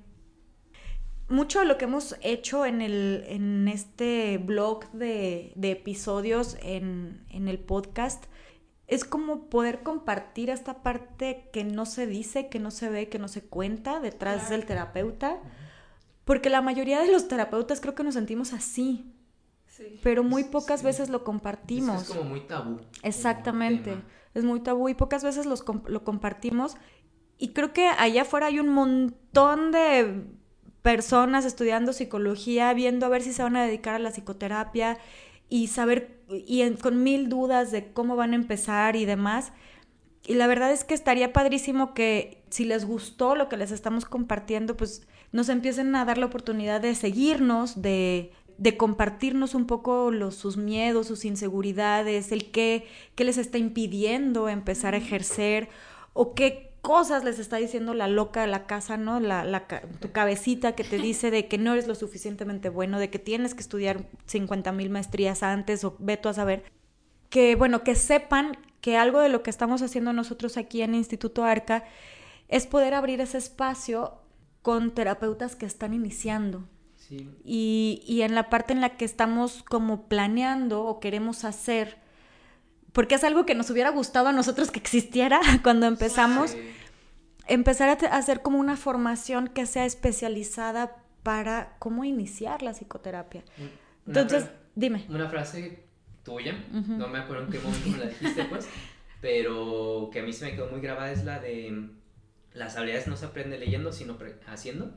mucho 1.30 1.60
de 1.60 1.66
lo 1.66 1.78
que 1.78 1.86
hemos 1.86 2.16
hecho 2.22 2.66
en, 2.66 2.82
el, 2.82 3.24
en 3.28 3.68
este 3.68 4.38
blog 4.38 4.90
de, 4.92 5.54
episodios 5.62 6.58
en, 6.62 7.26
el 7.30 7.60
podcast 7.60 8.26
es 8.88 9.06
como 9.06 9.50
poder 9.50 9.82
compartir 9.82 10.50
esta 10.50 10.84
parte 10.84 11.50
que 11.52 11.64
no 11.64 11.86
se 11.86 12.06
dice, 12.06 12.50
que 12.50 12.60
no 12.60 12.70
se 12.70 12.90
ve, 12.90 13.10
que 13.10 13.18
no 13.18 13.28
se 13.28 13.42
cuenta 13.42 14.00
detrás 14.00 14.50
del 14.50 14.66
terapeuta. 14.66 15.40
Porque 16.26 16.50
la 16.50 16.62
mayoría 16.62 17.02
de 17.02 17.12
los 17.12 17.28
terapeutas 17.28 17.82
creo 17.82 17.96
que 17.96 18.04
nos 18.04 18.14
sentimos 18.14 18.54
así. 18.54 19.12
Pero 20.04 20.24
muy 20.24 20.44
pocas 20.44 20.84
veces 20.84 21.10
lo 21.10 21.24
compartimos. 21.24 22.04
Es, 22.04 22.10
como 22.10 22.24
muy 22.24 22.42
tabú. 22.42 22.82
Exactamente. 23.02 23.98
Es 24.36 24.44
muy 24.44 24.60
tabú 24.60 24.90
y 24.90 24.94
pocas 24.94 25.24
veces 25.24 25.46
lo 25.48 26.04
compartimos. 26.04 26.76
Y 27.44 27.50
creo 27.50 27.74
que 27.74 27.90
allá 27.90 28.22
afuera 28.22 28.46
hay 28.46 28.60
un 28.62 28.70
montón 28.70 29.74
de 29.74 30.24
personas 30.82 31.44
estudiando 31.44 31.92
psicología, 31.92 32.74
viendo 32.74 33.06
a 33.06 33.10
ver 33.10 33.22
si 33.22 33.34
se 33.34 33.44
van 33.44 33.58
a 33.58 33.66
dedicar 33.66 33.96
a 33.96 34.00
la 34.00 34.12
psicoterapia 34.12 34.98
y 35.50 35.68
saber, 35.68 36.22
y 36.30 36.64
con 36.76 37.04
mil 37.04 37.28
dudas 37.28 37.70
de 37.70 37.92
cómo 37.92 38.16
van 38.16 38.32
a 38.32 38.38
empezar 38.38 38.96
y 38.96 39.04
demás. 39.04 39.52
Y 40.26 40.36
la 40.36 40.48
verdad 40.48 40.72
es 40.72 40.86
que 40.86 40.94
estaría 40.94 41.34
padrísimo 41.34 41.94
que 41.94 42.42
si 42.50 42.64
les 42.64 42.86
gustó 42.86 43.36
lo 43.36 43.50
que 43.50 43.58
les 43.58 43.72
estamos 43.72 44.06
compartiendo, 44.06 44.78
pues 44.78 45.06
nos 45.34 45.50
empiecen 45.50 45.94
a 45.98 46.06
dar 46.06 46.18
la 46.18 46.28
oportunidad 46.28 46.80
de 46.80 46.96
seguirnos, 46.96 47.82
de, 47.82 48.32
de 48.58 48.78
compartirnos 48.78 49.54
un 49.54 49.68
poco 49.68 50.12
los, 50.12 50.36
sus 50.36 50.56
miedos, 50.56 51.08
sus 51.08 51.26
inseguridades, 51.26 52.32
el 52.32 52.52
qué, 52.52 52.88
qué 53.16 53.26
les 53.26 53.38
está 53.38 53.58
impidiendo 53.58 54.48
empezar 54.48 54.94
a 54.94 55.00
ejercer 55.00 55.68
o 56.14 56.36
qué 56.36 56.73
cosas 56.84 57.24
les 57.24 57.40
está 57.40 57.58
diciendo 57.58 57.94
la 57.94 58.10
loca 58.10 58.42
de 58.42 58.48
la 58.48 58.68
casa, 58.68 58.98
¿no? 58.98 59.22
La, 59.22 59.46
la, 59.46 59.66
tu 60.02 60.12
cabecita 60.12 60.76
que 60.76 60.84
te 60.84 60.98
dice 60.98 61.32
de 61.32 61.48
que 61.48 61.58
no 61.58 61.72
eres 61.72 61.88
lo 61.88 61.96
suficientemente 61.96 62.68
bueno, 62.68 63.00
de 63.00 63.10
que 63.10 63.20
tienes 63.20 63.56
que 63.56 63.62
estudiar 63.62 64.06
50 64.26 64.74
mil 64.74 64.90
maestrías 64.90 65.44
antes 65.44 65.86
o 65.86 65.96
ve 66.00 66.18
tú 66.18 66.28
a 66.28 66.34
saber. 66.34 66.66
Que, 67.30 67.56
bueno, 67.56 67.86
que 67.86 67.96
sepan 67.96 68.58
que 68.82 68.98
algo 68.98 69.22
de 69.22 69.30
lo 69.30 69.44
que 69.44 69.50
estamos 69.50 69.82
haciendo 69.82 70.12
nosotros 70.12 70.58
aquí 70.58 70.82
en 70.82 70.94
Instituto 70.94 71.46
Arca 71.46 71.86
es 72.50 72.68
poder 72.68 72.94
abrir 72.94 73.22
ese 73.22 73.38
espacio 73.38 74.20
con 74.62 74.94
terapeutas 74.94 75.56
que 75.56 75.66
están 75.66 75.94
iniciando. 75.94 76.68
Sí. 76.98 77.30
Y, 77.46 78.04
y 78.06 78.24
en 78.24 78.36
la 78.36 78.50
parte 78.50 78.74
en 78.74 78.82
la 78.82 78.98
que 78.98 79.06
estamos 79.06 79.64
como 79.64 80.10
planeando 80.10 80.84
o 80.84 81.00
queremos 81.00 81.46
hacer 81.46 82.03
porque 82.94 83.16
es 83.16 83.24
algo 83.24 83.46
que 83.46 83.56
nos 83.56 83.70
hubiera 83.70 83.90
gustado 83.90 84.30
a 84.30 84.32
nosotros 84.32 84.72
que 84.72 84.80
existiera 84.80 85.42
cuando 85.64 85.88
empezamos. 85.88 86.56
Empezar 87.46 87.90
a, 87.90 87.94
hacer 88.16 88.42
como 88.42 88.58
una 88.58 88.78
formación 88.78 89.50
que 89.50 89.66
sea 89.66 89.86
especializada 89.86 90.96
para 91.24 91.76
cómo 91.80 92.06
iniciar 92.06 92.62
la 92.62 92.72
psicoterapia. 92.72 93.44
Entonces, 94.08 94.50
dime. 94.76 95.06
Una 95.10 95.28
frase 95.28 95.84
tuya, 96.24 96.64
no 96.72 97.10
me 97.10 97.20
acuerdo 97.20 97.44
en 97.44 97.50
qué 97.52 97.60
momento 97.60 97.90
me 97.90 97.98
la 97.98 98.06
dijiste, 98.06 98.46
pues, 98.46 98.70
pero 99.20 100.10
que 100.14 100.22
a 100.22 100.24
mí 100.24 100.32
se 100.32 100.46
me 100.46 100.52
quedó 100.54 100.70
muy 100.70 100.80
grabada 100.80 101.12
es 101.12 101.26
la 101.26 101.40
de 101.40 101.90
las 102.54 102.78
habilidades 102.78 103.08
no 103.08 103.18
se 103.18 103.26
aprende 103.26 103.58
leyendo, 103.58 103.92
sino 103.92 104.18
haciendo. 104.48 104.94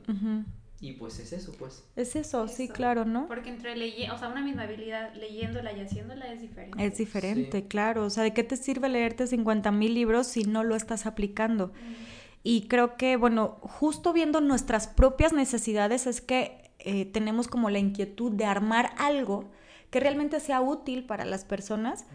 Y 0.79 0.93
pues 0.93 1.19
es 1.19 1.33
eso, 1.33 1.53
pues. 1.57 1.83
Es 1.95 2.15
eso, 2.15 2.47
sí, 2.47 2.67
claro, 2.67 3.03
¿no? 3.03 3.27
Porque 3.27 3.49
entre 3.49 3.75
leyendo, 3.75 4.13
o 4.13 4.17
sea, 4.19 4.29
una 4.29 4.43
misma 4.43 4.63
habilidad 4.63 5.13
leyéndola 5.15 5.73
y 5.73 5.81
haciéndola 5.81 6.31
es 6.31 6.41
diferente. 6.41 6.85
Es 6.85 6.97
diferente, 6.97 7.67
claro. 7.67 8.05
O 8.05 8.09
sea, 8.11 8.23
¿de 8.23 8.33
qué 8.33 8.43
te 8.43 8.57
sirve 8.57 8.87
leerte 8.87 9.25
50 9.25 9.71
mil 9.71 9.95
libros 9.95 10.27
si 10.27 10.43
no 10.43 10.63
lo 10.63 10.75
estás 10.75 11.07
aplicando? 11.07 11.71
Y 12.43 12.67
creo 12.67 12.95
que, 12.95 13.17
bueno, 13.17 13.57
justo 13.61 14.13
viendo 14.13 14.39
nuestras 14.39 14.87
propias 14.87 15.33
necesidades 15.33 16.05
es 16.05 16.21
que 16.21 16.71
eh, 16.79 17.05
tenemos 17.05 17.47
como 17.47 17.71
la 17.71 17.79
inquietud 17.79 18.31
de 18.31 18.45
armar 18.45 18.91
algo 18.97 19.49
que 19.89 19.99
realmente 19.99 20.39
sea 20.39 20.61
útil 20.61 21.05
para 21.05 21.25
las 21.25 21.43
personas 21.43 22.05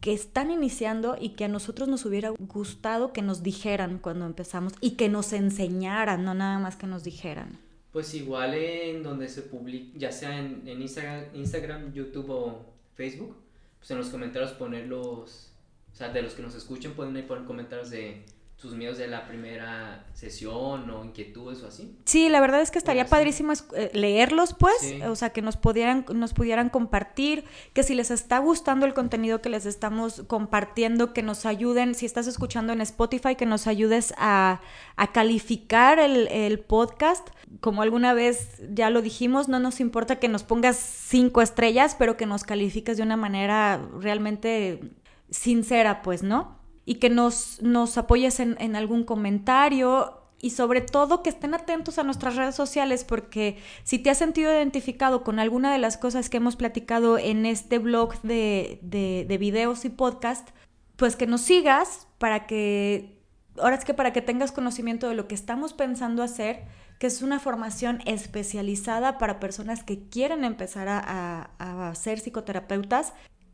que 0.00 0.12
están 0.12 0.50
iniciando 0.50 1.16
y 1.18 1.30
que 1.30 1.46
a 1.46 1.48
nosotros 1.48 1.88
nos 1.88 2.04
hubiera 2.04 2.30
gustado 2.30 3.12
que 3.12 3.22
nos 3.22 3.42
dijeran 3.42 3.98
cuando 3.98 4.26
empezamos 4.26 4.74
y 4.80 4.92
que 4.92 5.08
nos 5.08 5.32
enseñaran, 5.32 6.24
no 6.24 6.34
nada 6.34 6.58
más 6.58 6.76
que 6.76 6.86
nos 6.86 7.04
dijeran. 7.04 7.58
Pues 7.92 8.14
igual 8.14 8.54
en 8.54 9.02
donde 9.02 9.28
se 9.28 9.42
publica, 9.42 9.98
ya 9.98 10.12
sea 10.12 10.38
en, 10.38 10.66
en 10.66 10.80
Instagram, 10.80 11.24
Instagram, 11.34 11.92
YouTube 11.92 12.30
o 12.30 12.66
Facebook, 12.94 13.36
pues 13.78 13.90
en 13.90 13.98
los 13.98 14.08
comentarios 14.08 14.52
poner 14.52 14.86
los, 14.86 15.52
o 15.92 15.94
sea, 15.94 16.08
de 16.08 16.22
los 16.22 16.34
que 16.34 16.42
nos 16.42 16.54
escuchen 16.54 16.94
pueden 16.94 17.14
ahí 17.16 17.22
poner 17.22 17.44
comentarios 17.44 17.90
de 17.90 18.24
sus 18.62 18.76
miedos 18.76 18.96
de 18.96 19.08
la 19.08 19.26
primera 19.26 20.06
sesión 20.14 20.88
o 20.88 21.04
inquietudes 21.04 21.60
o 21.64 21.66
así. 21.66 21.98
Sí, 22.04 22.28
la 22.28 22.40
verdad 22.40 22.60
es 22.60 22.70
que 22.70 22.78
estaría 22.78 23.06
padrísimo 23.06 23.52
eh, 23.74 23.90
leerlos, 23.92 24.54
pues, 24.54 24.76
Sí. 24.78 25.02
o 25.02 25.16
sea, 25.16 25.30
que 25.30 25.42
nos 25.42 25.56
pudieran, 25.56 26.06
nos 26.14 26.32
pudieran 26.32 26.68
compartir, 26.68 27.44
que 27.72 27.82
si 27.82 27.96
les 27.96 28.12
está 28.12 28.38
gustando 28.38 28.86
el 28.86 28.94
contenido 28.94 29.42
que 29.42 29.48
les 29.48 29.66
estamos 29.66 30.22
compartiendo, 30.28 31.12
que 31.12 31.24
nos 31.24 31.44
ayuden, 31.44 31.96
si 31.96 32.06
estás 32.06 32.28
escuchando 32.28 32.72
en 32.72 32.80
Spotify, 32.82 33.34
que 33.34 33.46
nos 33.46 33.66
ayudes 33.66 34.14
a, 34.16 34.60
a 34.94 35.12
calificar 35.12 35.98
el, 35.98 36.28
el 36.28 36.60
podcast. 36.60 37.28
Como 37.60 37.82
alguna 37.82 38.14
vez 38.14 38.62
ya 38.72 38.90
lo 38.90 39.02
dijimos, 39.02 39.48
no 39.48 39.58
nos 39.58 39.80
importa 39.80 40.20
que 40.20 40.28
nos 40.28 40.44
pongas 40.44 40.76
cinco 40.76 41.42
estrellas, 41.42 41.96
pero 41.98 42.16
que 42.16 42.26
nos 42.26 42.44
califiques 42.44 42.96
de 42.96 43.02
una 43.02 43.16
manera 43.16 43.80
realmente 43.98 44.92
sincera, 45.30 46.00
pues, 46.02 46.22
¿no? 46.22 46.61
Y 46.84 46.96
que 46.96 47.10
nos, 47.10 47.62
nos 47.62 47.96
apoyes 47.98 48.40
en, 48.40 48.76
algún 48.76 49.04
comentario 49.04 50.18
y 50.40 50.50
sobre 50.50 50.80
todo 50.80 51.22
que 51.22 51.30
estén 51.30 51.54
atentos 51.54 51.98
a 51.98 52.02
nuestras 52.02 52.34
redes 52.34 52.56
sociales 52.56 53.04
porque 53.04 53.58
si 53.84 54.00
te 54.00 54.10
has 54.10 54.18
sentido 54.18 54.52
identificado 54.52 55.22
con 55.22 55.38
alguna 55.38 55.72
de 55.72 55.78
las 55.78 55.96
cosas 55.96 56.28
que 56.28 56.38
hemos 56.38 56.56
platicado 56.56 57.16
en 57.18 57.46
este 57.46 57.78
blog 57.78 58.20
de, 58.22 58.80
de, 58.82 59.24
de 59.28 59.38
videos 59.38 59.84
y 59.84 59.90
podcast, 59.90 60.48
pues 60.96 61.14
que 61.14 61.28
nos 61.28 61.42
sigas 61.42 62.08
para 62.18 62.46
que, 62.46 63.22
ahora 63.58 63.76
es 63.76 63.84
que 63.84 63.94
para 63.94 64.12
que 64.12 64.22
tengas 64.22 64.50
conocimiento 64.50 65.08
de 65.08 65.14
lo 65.14 65.28
que 65.28 65.34
estamos 65.34 65.72
pensando 65.72 66.22
hacer, 66.24 66.64
que 66.98 67.08
es 67.08 67.22
una 67.22 67.40
formación 67.40 68.00
especializada 68.06 69.18
para 69.18 69.40
personas 69.40 69.82
que 69.82 70.08
quieren 70.08 70.44
empezar 70.44 70.88
a, 70.88 71.50
a 71.58 71.94
ser 71.96 72.20
psicoterapeutas 72.20 73.12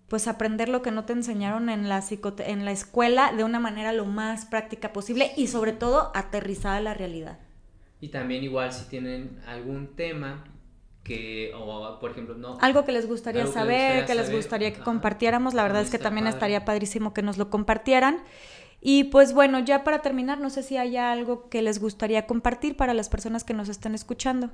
pues 0.08 0.26
aprender 0.26 0.68
lo 0.68 0.82
que 0.82 0.90
no 0.90 1.04
te 1.04 1.12
enseñaron 1.12 1.68
en 1.68 1.88
la, 1.88 2.02
en 2.38 2.64
la 2.64 2.72
escuela 2.72 3.32
de 3.32 3.44
una 3.44 3.60
manera 3.60 3.92
lo 3.92 4.06
más 4.06 4.46
práctica 4.46 4.92
posible 4.92 5.32
y 5.36 5.48
sobre 5.48 5.72
todo 5.72 6.10
aterrizada 6.14 6.76
a 6.76 6.80
la 6.80 6.94
realidad. 6.94 7.38
Y 8.00 8.08
también 8.08 8.42
igual 8.42 8.72
si 8.72 8.88
tienen 8.88 9.40
algún 9.46 9.94
tema 9.96 10.44
que, 11.02 11.52
o 11.54 11.98
por 12.00 12.12
ejemplo, 12.12 12.34
no... 12.34 12.58
Algo 12.60 12.84
que 12.84 12.92
les 12.92 13.06
gustaría 13.06 13.42
Algo 13.42 13.52
que 13.52 13.58
les 13.58 13.64
saber, 13.64 13.96
gustaría 14.00 14.06
que 14.06 14.14
les 14.14 14.32
gustaría 14.34 14.72
que 14.72 14.80
compartiéramos, 14.80 15.54
la 15.54 15.62
verdad 15.62 15.82
es 15.82 15.90
que 15.90 15.98
también 15.98 16.24
padre. 16.24 16.36
estaría 16.36 16.64
padrísimo 16.64 17.12
que 17.12 17.22
nos 17.22 17.38
lo 17.38 17.50
compartieran. 17.50 18.18
Y 18.80 19.04
pues 19.04 19.32
bueno, 19.32 19.58
ya 19.58 19.84
para 19.84 20.00
terminar, 20.00 20.38
no 20.38 20.50
sé 20.50 20.62
si 20.62 20.76
hay 20.76 20.96
algo 20.96 21.48
que 21.48 21.62
les 21.62 21.80
gustaría 21.80 22.26
compartir 22.26 22.76
para 22.76 22.94
las 22.94 23.08
personas 23.08 23.42
que 23.42 23.54
nos 23.54 23.68
están 23.68 23.94
escuchando. 23.94 24.50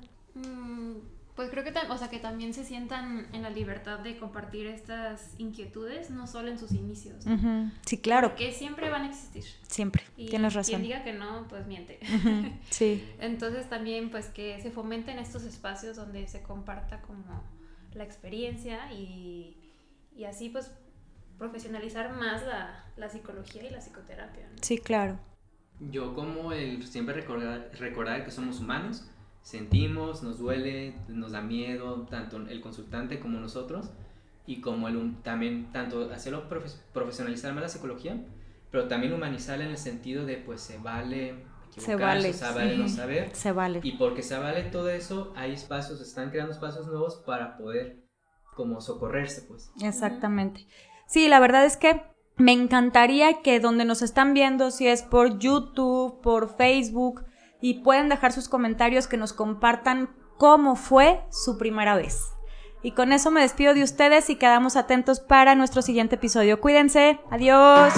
Pues 1.34 1.50
creo 1.50 1.64
que, 1.64 1.72
o 1.90 1.98
sea, 1.98 2.08
que 2.10 2.20
también 2.20 2.54
se 2.54 2.64
sientan 2.64 3.26
en 3.32 3.42
la 3.42 3.50
libertad 3.50 3.98
de 3.98 4.16
compartir 4.18 4.68
estas 4.68 5.34
inquietudes, 5.38 6.10
no 6.10 6.28
solo 6.28 6.48
en 6.48 6.58
sus 6.58 6.70
inicios. 6.72 7.24
Sí, 7.84 7.98
claro, 7.98 8.28
Porque 8.28 8.52
siempre 8.52 8.88
van 8.88 9.02
a 9.02 9.08
existir. 9.08 9.44
siempre, 9.66 10.04
Y 10.16 10.28
tienes 10.28 10.52
Quien 10.52 10.62
razón. 10.64 10.82
diga 10.82 11.02
que 11.02 11.12
no, 11.12 11.46
pues 11.48 11.66
miente. 11.66 11.98
Sí, 12.70 13.04
Entonces 13.20 13.68
también 13.68 14.10
pues 14.10 14.26
que 14.26 14.60
se 14.62 14.70
fomenten 14.70 15.18
estos 15.18 15.42
espacios 15.42 15.96
donde 15.96 16.28
se 16.28 16.40
comparta 16.42 17.00
como 17.02 17.42
la 17.94 18.04
experiencia 18.04 18.92
y, 18.92 19.56
y 20.16 20.24
así 20.24 20.50
pues 20.50 20.70
profesionalizar 21.38 22.12
más 22.14 22.46
la, 22.46 22.84
la 22.96 23.08
psicología 23.08 23.64
y 23.64 23.70
la 23.70 23.80
psicoterapia. 23.80 24.46
¿no? 24.50 24.56
sí, 24.62 24.78
claro. 24.78 25.18
Yo 25.90 26.14
como 26.14 26.52
el 26.52 26.86
siempre 26.86 27.14
recordar, 27.14 27.70
recordar 27.80 28.24
que 28.24 28.30
somos 28.30 28.60
humanos, 28.60 29.04
sentimos, 29.44 30.22
nos 30.24 30.38
duele, 30.38 30.94
nos 31.06 31.30
da 31.32 31.42
miedo, 31.42 32.06
tanto 32.10 32.38
el 32.38 32.60
consultante 32.60 33.20
como 33.20 33.38
nosotros, 33.38 33.90
y 34.46 34.60
como 34.60 34.88
el, 34.88 35.14
también 35.22 35.70
tanto 35.72 36.10
hacerlo 36.10 36.48
profe- 36.48 36.80
profesionalizar 36.92 37.52
más 37.54 37.62
la 37.62 37.68
psicología, 37.68 38.16
pero 38.70 38.88
también 38.88 39.12
humanizarla 39.12 39.64
en 39.66 39.70
el 39.70 39.78
sentido 39.78 40.26
de 40.26 40.38
pues 40.38 40.60
se 40.60 40.78
vale 40.78 41.44
Se 41.76 41.94
vale, 41.94 42.32
se 42.32 42.44
vale 42.44 42.76
no 42.76 42.88
sí. 42.88 42.96
saber, 42.96 43.30
Se 43.34 43.52
vale. 43.52 43.80
y 43.82 43.92
porque 43.92 44.22
se 44.22 44.36
vale 44.38 44.62
todo 44.64 44.88
eso, 44.88 45.32
hay 45.36 45.52
espacios, 45.52 46.00
están 46.00 46.30
creando 46.30 46.52
espacios 46.52 46.86
nuevos 46.86 47.16
para 47.26 47.56
poder 47.56 48.02
como 48.56 48.80
socorrerse 48.80 49.42
pues. 49.42 49.70
Exactamente. 49.82 50.66
Sí, 51.06 51.28
la 51.28 51.38
verdad 51.38 51.64
es 51.66 51.76
que 51.76 52.00
me 52.36 52.52
encantaría 52.52 53.42
que 53.42 53.60
donde 53.60 53.84
nos 53.84 54.02
están 54.02 54.32
viendo, 54.34 54.70
si 54.70 54.88
es 54.88 55.02
por 55.02 55.38
YouTube, 55.38 56.20
por 56.22 56.56
Facebook, 56.56 57.24
y 57.64 57.80
pueden 57.80 58.10
dejar 58.10 58.30
sus 58.30 58.50
comentarios, 58.50 59.06
que 59.06 59.16
nos 59.16 59.32
compartan 59.32 60.10
cómo 60.36 60.76
fue 60.76 61.22
su 61.30 61.56
primera 61.56 61.96
vez. 61.96 62.34
Y 62.82 62.90
con 62.90 63.10
eso 63.10 63.30
me 63.30 63.40
despido 63.40 63.72
de 63.72 63.82
ustedes 63.82 64.28
y 64.28 64.36
quedamos 64.36 64.76
atentos 64.76 65.18
para 65.18 65.54
nuestro 65.54 65.80
siguiente 65.80 66.16
episodio. 66.16 66.60
Cuídense. 66.60 67.20
Adiós. 67.30 67.94